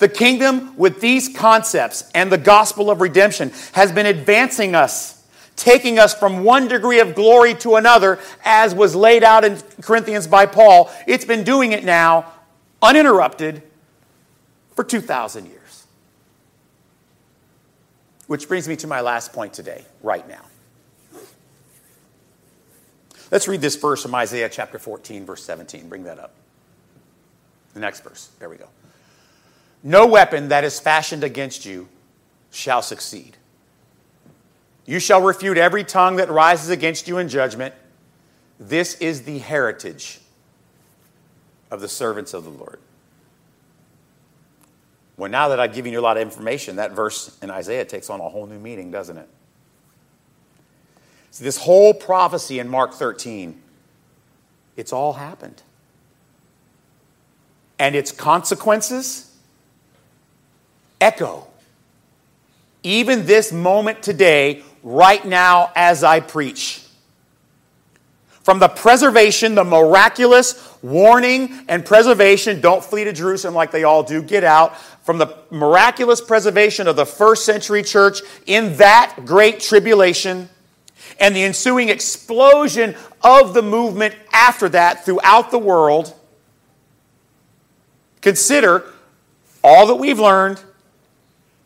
The 0.00 0.08
kingdom, 0.08 0.76
with 0.76 1.00
these 1.00 1.34
concepts 1.34 2.10
and 2.14 2.30
the 2.30 2.36
gospel 2.36 2.90
of 2.90 3.00
redemption, 3.00 3.50
has 3.72 3.90
been 3.90 4.04
advancing 4.04 4.74
us, 4.74 5.26
taking 5.56 5.98
us 5.98 6.12
from 6.12 6.44
one 6.44 6.68
degree 6.68 7.00
of 7.00 7.14
glory 7.14 7.54
to 7.54 7.76
another, 7.76 8.18
as 8.44 8.74
was 8.74 8.94
laid 8.94 9.24
out 9.24 9.46
in 9.46 9.56
Corinthians 9.80 10.26
by 10.26 10.44
Paul. 10.44 10.90
It's 11.06 11.24
been 11.24 11.42
doing 11.42 11.72
it 11.72 11.84
now, 11.84 12.30
uninterrupted, 12.82 13.62
for 14.74 14.84
2,000 14.84 15.46
years. 15.46 15.63
Which 18.26 18.48
brings 18.48 18.66
me 18.68 18.76
to 18.76 18.86
my 18.86 19.00
last 19.00 19.32
point 19.32 19.52
today, 19.52 19.84
right 20.02 20.26
now. 20.28 20.42
Let's 23.30 23.48
read 23.48 23.60
this 23.60 23.76
verse 23.76 24.02
from 24.02 24.14
Isaiah 24.14 24.48
chapter 24.48 24.78
14, 24.78 25.26
verse 25.26 25.42
17. 25.44 25.88
Bring 25.88 26.04
that 26.04 26.18
up. 26.18 26.34
The 27.74 27.80
next 27.80 28.04
verse. 28.04 28.30
There 28.38 28.48
we 28.48 28.56
go. 28.56 28.68
No 29.82 30.06
weapon 30.06 30.48
that 30.48 30.64
is 30.64 30.80
fashioned 30.80 31.24
against 31.24 31.66
you 31.66 31.88
shall 32.50 32.80
succeed. 32.80 33.36
You 34.86 34.98
shall 34.98 35.20
refute 35.20 35.58
every 35.58 35.84
tongue 35.84 36.16
that 36.16 36.30
rises 36.30 36.70
against 36.70 37.08
you 37.08 37.18
in 37.18 37.28
judgment. 37.28 37.74
This 38.60 38.94
is 38.96 39.22
the 39.22 39.38
heritage 39.38 40.20
of 41.70 41.80
the 41.80 41.88
servants 41.88 42.34
of 42.34 42.44
the 42.44 42.50
Lord. 42.50 42.78
Well, 45.16 45.30
now 45.30 45.48
that 45.48 45.60
I've 45.60 45.74
given 45.74 45.92
you 45.92 46.00
a 46.00 46.02
lot 46.02 46.16
of 46.16 46.22
information, 46.22 46.76
that 46.76 46.92
verse 46.92 47.36
in 47.40 47.50
Isaiah 47.50 47.84
takes 47.84 48.10
on 48.10 48.20
a 48.20 48.28
whole 48.28 48.46
new 48.46 48.58
meaning, 48.58 48.90
doesn't 48.90 49.16
it? 49.16 49.28
So 51.30 51.44
this 51.44 51.58
whole 51.58 51.94
prophecy 51.94 52.58
in 52.58 52.68
Mark 52.68 52.94
13, 52.94 53.60
it's 54.76 54.92
all 54.92 55.14
happened. 55.14 55.62
And 57.78 57.94
its 57.94 58.12
consequences 58.12 59.32
echo. 61.00 61.46
Even 62.82 63.26
this 63.26 63.52
moment 63.52 64.02
today, 64.02 64.62
right 64.82 65.24
now, 65.24 65.72
as 65.74 66.04
I 66.04 66.20
preach. 66.20 66.82
From 68.42 68.58
the 68.58 68.68
preservation, 68.68 69.54
the 69.54 69.64
miraculous 69.64 70.70
warning 70.82 71.64
and 71.66 71.84
preservation, 71.84 72.60
don't 72.60 72.84
flee 72.84 73.04
to 73.04 73.12
Jerusalem 73.12 73.54
like 73.54 73.70
they 73.70 73.84
all 73.84 74.02
do, 74.02 74.22
get 74.22 74.44
out 74.44 74.76
from 75.04 75.18
the 75.18 75.36
miraculous 75.50 76.20
preservation 76.20 76.88
of 76.88 76.96
the 76.96 77.04
first 77.06 77.44
century 77.44 77.82
church 77.82 78.22
in 78.46 78.76
that 78.78 79.14
great 79.24 79.60
tribulation 79.60 80.48
and 81.20 81.36
the 81.36 81.44
ensuing 81.44 81.90
explosion 81.90 82.96
of 83.22 83.52
the 83.52 83.62
movement 83.62 84.14
after 84.32 84.68
that 84.70 85.04
throughout 85.04 85.50
the 85.50 85.58
world, 85.58 86.14
consider 88.22 88.84
all 89.62 89.86
that 89.86 89.96
we've 89.96 90.18
learned. 90.18 90.60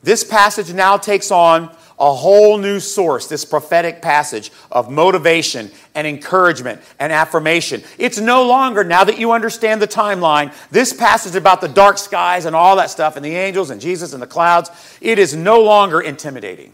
This 0.03 0.25
passage 0.25 0.73
now 0.73 0.97
takes 0.97 1.31
on 1.31 1.75
a 1.99 2.15
whole 2.15 2.59
new 2.59 2.81
source, 2.81 3.27
this 3.27 3.45
prophetic 3.45 4.01
passage 4.01 4.53
of 4.71 4.91
motivation 4.91 5.71
and 5.95 6.07
encouragement 6.07 6.81
and 6.99 7.13
affirmation. 7.13 7.83
It's 7.99 8.19
no 8.19 8.47
longer, 8.47 8.85
now 8.85 9.05
that 9.05 9.19
you 9.19 9.33
understand 9.33 9.83
the 9.83 9.89
timeline, 9.89 10.55
this 10.71 10.93
passage 10.93 11.35
about 11.35 11.61
the 11.61 11.69
dark 11.69 11.99
skies 11.99 12.45
and 12.45 12.55
all 12.55 12.77
that 12.77 12.91
stuff 12.91 13.17
and 13.17 13.25
the 13.25 13.35
angels 13.35 13.71
and 13.71 13.81
Jesus 13.81 14.13
and 14.13 14.23
the 14.23 14.27
clouds, 14.27 14.71
it 15.01 15.19
is 15.19 15.35
no 15.35 15.61
longer 15.61 16.01
intimidating. 16.01 16.73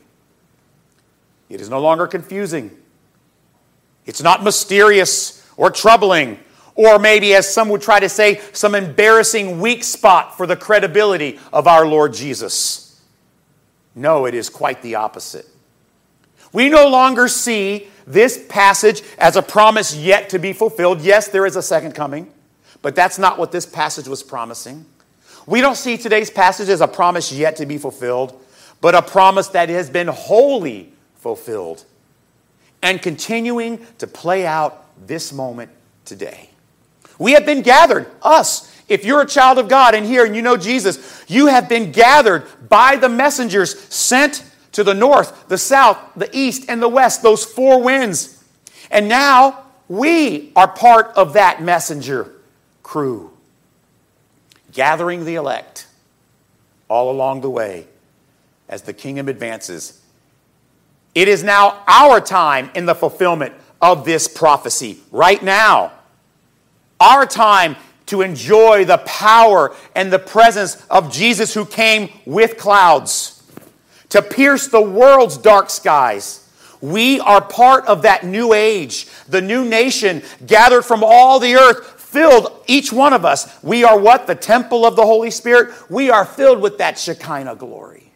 It 1.49 1.61
is 1.61 1.71
no 1.71 1.81
longer 1.81 2.07
confusing. 2.07 2.71
It's 4.07 4.23
not 4.23 4.45
mysterious 4.45 5.47
or 5.57 5.71
troubling 5.71 6.39
or 6.75 6.99
maybe, 6.99 7.35
as 7.35 7.53
some 7.53 7.69
would 7.69 7.83
try 7.83 8.01
to 8.01 8.09
say, 8.09 8.41
some 8.53 8.75
embarrassing 8.75 9.61
weak 9.61 9.85
spot 9.85 10.37
for 10.37 10.47
the 10.47 10.57
credibility 10.57 11.39
of 11.53 11.67
our 11.67 11.87
Lord 11.87 12.13
Jesus. 12.13 12.94
No, 13.95 14.27
it 14.27 14.35
is 14.35 14.49
quite 14.49 14.83
the 14.83 14.97
opposite. 14.97 15.47
We 16.53 16.69
no 16.69 16.89
longer 16.89 17.29
see 17.29 17.89
this 18.07 18.45
passage 18.49 19.03
as 19.19 19.37
a 19.37 19.43
promise 19.43 19.95
yet 19.97 20.29
to 20.31 20.39
be 20.39 20.53
fulfilled. 20.53 21.01
Yes, 21.01 21.29
there 21.29 21.47
is 21.47 21.57
a 21.57 21.63
second 21.63 21.95
coming, 21.95 22.33
but 22.83 22.95
that's 22.95 23.19
not 23.19 23.39
what 23.39 23.53
this 23.53 23.67
passage 23.67 24.09
was 24.09 24.23
promising. 24.23 24.85
We 25.47 25.61
don't 25.61 25.77
see 25.77 25.97
today's 25.97 26.31
passage 26.31 26.69
as 26.69 26.81
a 26.81 26.89
promise 26.89 27.33
yet 27.33 27.57
to 27.57 27.67
be 27.67 27.79
fulfilled, 27.79 28.41
but 28.81 28.95
a 28.95 29.03
promise 29.03 29.49
that 29.49 29.69
has 29.69 29.91
been 29.91 30.09
wholly 30.09 30.93
fulfilled 31.17 31.85
and 32.83 33.01
continuing 33.01 33.85
to 33.99 34.07
play 34.07 34.47
out 34.47 34.87
this 35.07 35.33
moment 35.33 35.71
today. 36.05 36.51
We 37.19 37.33
have 37.33 37.47
been 37.47 37.63
gathered, 37.63 38.07
us, 38.23 38.71
if 38.89 39.05
you're 39.05 39.23
a 39.23 39.27
child 39.27 39.59
of 39.59 39.69
God 39.69 39.95
and 39.95 40.05
here 40.05 40.25
and 40.25 40.37
you 40.37 40.43
know 40.43 40.57
Jesus, 40.57 41.25
you 41.29 41.47
have 41.47 41.69
been 41.69 41.93
gathered 41.93 42.45
by 42.69 42.97
the 42.97 43.09
messengers 43.09 43.79
sent 43.93 44.45
to 44.73 44.85
the 44.85 44.95
north, 44.95 45.49
the 45.49 45.59
south, 45.59 45.99
the 46.17 46.29
east, 46.37 46.65
and 46.69 46.83
the 46.83 46.89
west, 46.89 47.23
those 47.23 47.45
four 47.45 47.83
winds. 47.83 48.43
And 48.91 49.09
now 49.09 49.65
we 49.89 50.53
are 50.57 50.69
part 50.69 51.13
of 51.17 51.35
that 51.35 51.63
messenger 51.63 52.33
crew, 52.83 53.31
gathering 54.73 55.25
the 55.25 55.37
elect 55.37 55.87
all 56.89 57.11
along 57.11 57.41
the 57.41 57.51
way 57.51 57.87
as 58.69 58.83
the 58.83 58.93
kingdom 58.93 59.29
advances. 59.29 60.03
It 61.15 61.29
is 61.29 61.43
now 61.43 61.83
our 61.87 62.21
time 62.21 62.71
in 62.75 62.87
the 62.87 62.95
fulfillment 62.95 63.55
of 63.81 64.05
this 64.05 64.27
prophecy, 64.27 65.01
right 65.11 65.43
now. 65.43 65.93
Our 66.99 67.27
time 67.27 67.77
to 68.07 68.23
enjoy 68.23 68.85
the 68.85 68.99
power 68.99 69.75
and 69.95 70.13
the 70.13 70.19
presence 70.19 70.85
of 70.91 71.13
Jesus 71.13 71.55
who 71.55 71.65
came 71.65 72.11
with 72.27 72.59
clouds 72.59 73.43
to 74.11 74.23
pierce 74.23 74.69
the 74.69 74.81
world's 74.81 75.37
dark 75.37 75.71
skies. 75.71 76.49
We 76.81 77.19
are 77.21 77.41
part 77.41 77.87
of 77.87 78.03
that 78.03 78.25
new 78.25 78.53
age, 78.53 79.09
the 79.29 79.41
new 79.41 79.65
nation 79.65 80.23
gathered 80.47 80.83
from 80.83 81.03
all 81.03 81.41
the 81.41 81.57
earth, 81.57 82.01
filled, 82.01 82.53
each 82.67 82.93
one 82.93 83.13
of 83.13 83.25
us. 83.25 83.63
We 83.65 83.83
are 83.83 83.99
what? 83.99 84.27
The 84.27 84.35
temple 84.35 84.87
of 84.87 84.95
the 84.95 85.05
Holy 85.05 85.31
Spirit. 85.31 85.75
We 85.91 86.11
are 86.11 86.25
filled 86.25 86.61
with 86.61 86.79
that 86.79 86.99
Shekinah 86.99 87.57
glory. 87.57 88.13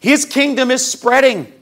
His 0.00 0.24
kingdom 0.24 0.70
is 0.70 0.84
spreading. 0.84 1.52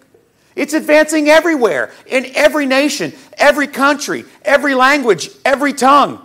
It's 0.57 0.73
advancing 0.73 1.29
everywhere, 1.29 1.93
in 2.07 2.27
every 2.35 2.67
nation, 2.67 3.13
every 3.35 3.67
country, 3.67 4.25
every 4.43 4.75
language, 4.75 5.31
every 5.45 5.73
tongue. 5.73 6.25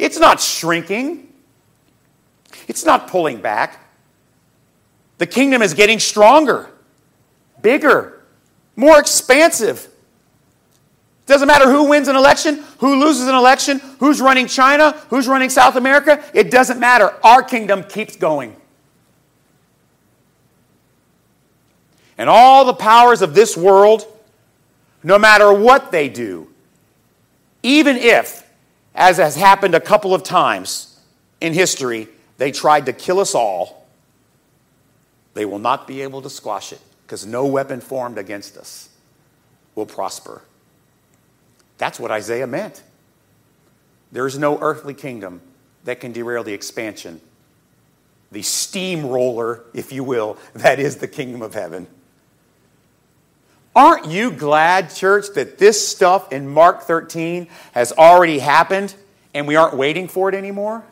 It's 0.00 0.18
not 0.18 0.40
shrinking, 0.40 1.28
it's 2.66 2.86
not 2.86 3.08
pulling 3.08 3.42
back. 3.42 3.86
The 5.18 5.26
kingdom 5.26 5.60
is 5.60 5.74
getting 5.74 5.98
stronger, 5.98 6.70
bigger, 7.60 8.22
more 8.76 8.98
expansive. 8.98 9.84
It 9.84 11.26
doesn't 11.26 11.46
matter 11.46 11.70
who 11.70 11.90
wins 11.90 12.08
an 12.08 12.16
election, 12.16 12.64
who 12.78 12.98
loses 12.98 13.28
an 13.28 13.34
election, 13.34 13.78
who's 13.98 14.22
running 14.22 14.46
China, 14.46 14.92
who's 15.10 15.28
running 15.28 15.50
South 15.50 15.76
America. 15.76 16.24
It 16.32 16.50
doesn't 16.50 16.80
matter. 16.80 17.14
Our 17.22 17.42
kingdom 17.42 17.84
keeps 17.84 18.16
going. 18.16 18.56
And 22.16 22.30
all 22.30 22.64
the 22.64 22.74
powers 22.74 23.20
of 23.20 23.34
this 23.34 23.56
world, 23.56 24.06
no 25.02 25.18
matter 25.18 25.52
what 25.52 25.92
they 25.92 26.08
do, 26.08 26.48
even 27.62 27.98
if, 27.98 28.49
as 28.94 29.18
has 29.18 29.36
happened 29.36 29.74
a 29.74 29.80
couple 29.80 30.14
of 30.14 30.22
times 30.22 31.00
in 31.40 31.52
history, 31.52 32.08
they 32.38 32.50
tried 32.50 32.86
to 32.86 32.92
kill 32.92 33.20
us 33.20 33.34
all, 33.34 33.86
they 35.34 35.44
will 35.44 35.58
not 35.58 35.86
be 35.86 36.02
able 36.02 36.22
to 36.22 36.30
squash 36.30 36.72
it 36.72 36.80
because 37.02 37.24
no 37.26 37.46
weapon 37.46 37.80
formed 37.80 38.18
against 38.18 38.56
us 38.56 38.88
will 39.74 39.86
prosper. 39.86 40.42
That's 41.78 41.98
what 41.98 42.10
Isaiah 42.10 42.46
meant. 42.46 42.82
There 44.12 44.26
is 44.26 44.38
no 44.38 44.58
earthly 44.60 44.94
kingdom 44.94 45.40
that 45.84 46.00
can 46.00 46.12
derail 46.12 46.44
the 46.44 46.52
expansion, 46.52 47.20
the 48.32 48.42
steamroller, 48.42 49.64
if 49.72 49.92
you 49.92 50.04
will, 50.04 50.36
that 50.54 50.78
is 50.78 50.96
the 50.96 51.08
kingdom 51.08 51.42
of 51.42 51.54
heaven. 51.54 51.86
Aren't 53.74 54.06
you 54.06 54.30
glad, 54.32 54.94
church, 54.94 55.26
that 55.34 55.58
this 55.58 55.86
stuff 55.86 56.32
in 56.32 56.48
Mark 56.48 56.82
13 56.82 57.46
has 57.72 57.92
already 57.92 58.38
happened 58.38 58.94
and 59.32 59.46
we 59.46 59.56
aren't 59.56 59.76
waiting 59.76 60.08
for 60.08 60.28
it 60.28 60.34
anymore? 60.34 60.84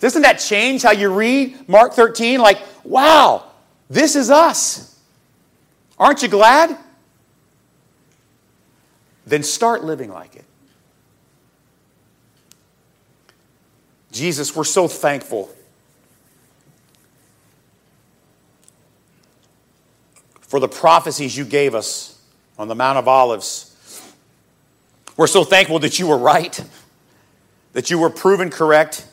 Doesn't 0.00 0.22
that 0.22 0.34
change 0.34 0.82
how 0.82 0.92
you 0.92 1.12
read 1.12 1.68
Mark 1.68 1.92
13? 1.92 2.40
Like, 2.40 2.58
wow, 2.84 3.44
this 3.88 4.16
is 4.16 4.30
us. 4.30 4.98
Aren't 5.98 6.22
you 6.22 6.28
glad? 6.28 6.76
Then 9.26 9.42
start 9.42 9.84
living 9.84 10.10
like 10.10 10.34
it. 10.34 10.44
Jesus, 14.10 14.56
we're 14.56 14.64
so 14.64 14.88
thankful 14.88 15.50
for 20.52 20.60
the 20.60 20.68
prophecies 20.68 21.34
you 21.34 21.46
gave 21.46 21.74
us 21.74 22.20
on 22.58 22.68
the 22.68 22.74
Mount 22.74 22.98
of 22.98 23.08
Olives. 23.08 23.74
We're 25.16 25.26
so 25.26 25.44
thankful 25.44 25.78
that 25.78 25.98
you 25.98 26.06
were 26.06 26.18
right, 26.18 26.62
that 27.72 27.88
you 27.88 27.98
were 27.98 28.10
proven 28.10 28.50
correct. 28.50 29.06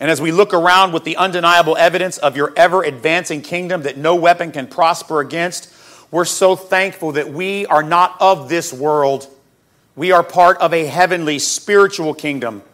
And 0.00 0.10
as 0.10 0.20
we 0.20 0.32
look 0.32 0.52
around 0.52 0.92
with 0.92 1.04
the 1.04 1.16
undeniable 1.16 1.76
evidence 1.76 2.18
of 2.18 2.36
your 2.36 2.52
ever 2.56 2.82
advancing 2.82 3.40
kingdom 3.40 3.82
that 3.82 3.98
no 3.98 4.16
weapon 4.16 4.50
can 4.50 4.66
prosper 4.66 5.20
against, 5.20 5.72
we're 6.10 6.24
so 6.24 6.56
thankful 6.56 7.12
that 7.12 7.28
we 7.28 7.64
are 7.66 7.84
not 7.84 8.16
of 8.20 8.48
this 8.48 8.72
world. 8.72 9.28
We 9.94 10.10
are 10.10 10.24
part 10.24 10.58
of 10.58 10.74
a 10.74 10.86
heavenly 10.86 11.38
spiritual 11.38 12.14
kingdom, 12.14 12.64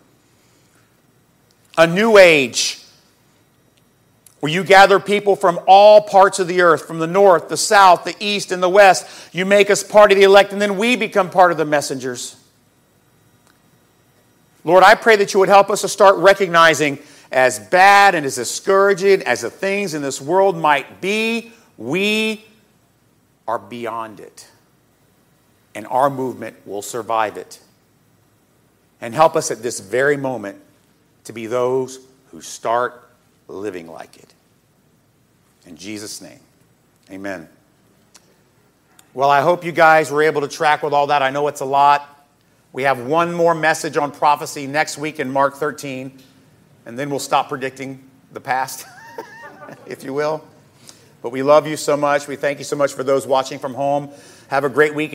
a 1.77 1.87
new 1.87 2.17
age 2.17 2.82
where 4.43 4.51
you 4.51 4.65
gather 4.65 4.99
people 4.99 5.37
from 5.37 5.61
all 5.69 6.01
parts 6.01 6.41
of 6.41 6.49
the 6.49 6.63
earth, 6.63 6.85
from 6.85 6.99
the 6.99 7.07
north, 7.07 7.49
the 7.49 7.57
south, 7.57 8.03
the 8.03 8.17
east, 8.19 8.51
and 8.51 8.61
the 8.61 8.69
west. 8.69 9.33
You 9.33 9.47
make 9.47 9.71
us 9.71 9.85
part 9.85 10.11
of 10.11 10.19
the 10.19 10.25
elect, 10.25 10.53
and 10.53 10.61
then 10.61 10.77
we 10.79 10.97
become 10.97 11.31
part 11.31 11.53
of 11.53 11.59
the 11.59 11.65
messengers. 11.65 12.35
Lord, 14.65 14.83
I 14.83 14.97
pray 14.97 15.15
that 15.15 15.33
you 15.33 15.39
would 15.39 15.49
help 15.49 15.71
us 15.71 15.83
to 15.83 15.89
start 15.89 16.17
recognizing 16.17 16.99
as 17.31 17.61
bad 17.61 18.17
and 18.17 18.27
as 18.27 18.35
discouraging 18.35 19.23
as 19.23 19.43
the 19.43 19.51
things 19.51 19.95
in 19.95 20.03
this 20.03 20.21
world 20.21 20.57
might 20.57 21.01
be, 21.01 21.53
we 21.79 22.45
are 23.47 23.61
beyond 23.61 24.19
it. 24.19 24.49
And 25.77 25.87
our 25.87 26.11
movement 26.11 26.57
will 26.67 26.83
survive 26.83 27.37
it. 27.37 27.61
And 29.01 29.15
help 29.15 29.37
us 29.37 29.53
at 29.53 29.63
this 29.63 29.79
very 29.79 30.17
moment 30.17 30.61
to 31.27 31.33
be 31.33 31.47
those 31.47 32.01
who 32.33 32.41
start 32.41 33.09
living 33.53 33.87
like 33.87 34.17
it. 34.17 34.35
In 35.67 35.77
Jesus' 35.77 36.21
name, 36.21 36.41
amen. 37.11 37.49
Well, 39.15 39.31
I 39.31 39.43
hope 39.43 39.65
you 39.65 39.73
guys 39.73 40.11
were 40.11 40.23
able 40.23 40.41
to 40.41 40.49
track 40.49 40.83
with 40.83 40.93
all 40.93 41.09
that. 41.09 41.23
I 41.23 41.31
know 41.31 41.47
it's 41.49 41.61
a 41.61 41.67
lot. 41.67 42.09
We 42.73 42.85
have 42.85 42.99
one 42.99 43.35
more 43.35 43.55
message 43.55 43.99
on 43.99 44.11
prophecy 44.11 44.67
next 44.67 44.97
week 44.97 45.21
in 45.21 45.31
Mark 45.31 45.57
13, 45.57 46.19
and 46.87 46.99
then 46.99 47.11
we'll 47.11 47.19
stop 47.19 47.51
predicting 47.51 48.03
the 48.33 48.41
past, 48.41 48.87
if 49.87 50.03
you 50.03 50.15
will. 50.15 50.43
But 51.21 51.31
we 51.31 51.43
love 51.43 51.67
you 51.67 51.77
so 51.77 51.97
much. 51.97 52.27
We 52.27 52.37
thank 52.37 52.59
you 52.59 52.65
so 52.65 52.75
much 52.75 52.95
for 52.95 53.05
those 53.05 53.27
watching 53.27 53.59
from 53.59 53.75
home. 53.75 54.11
Have 54.49 54.65
a 54.65 54.71
great 54.71 54.95
week. 54.95 55.11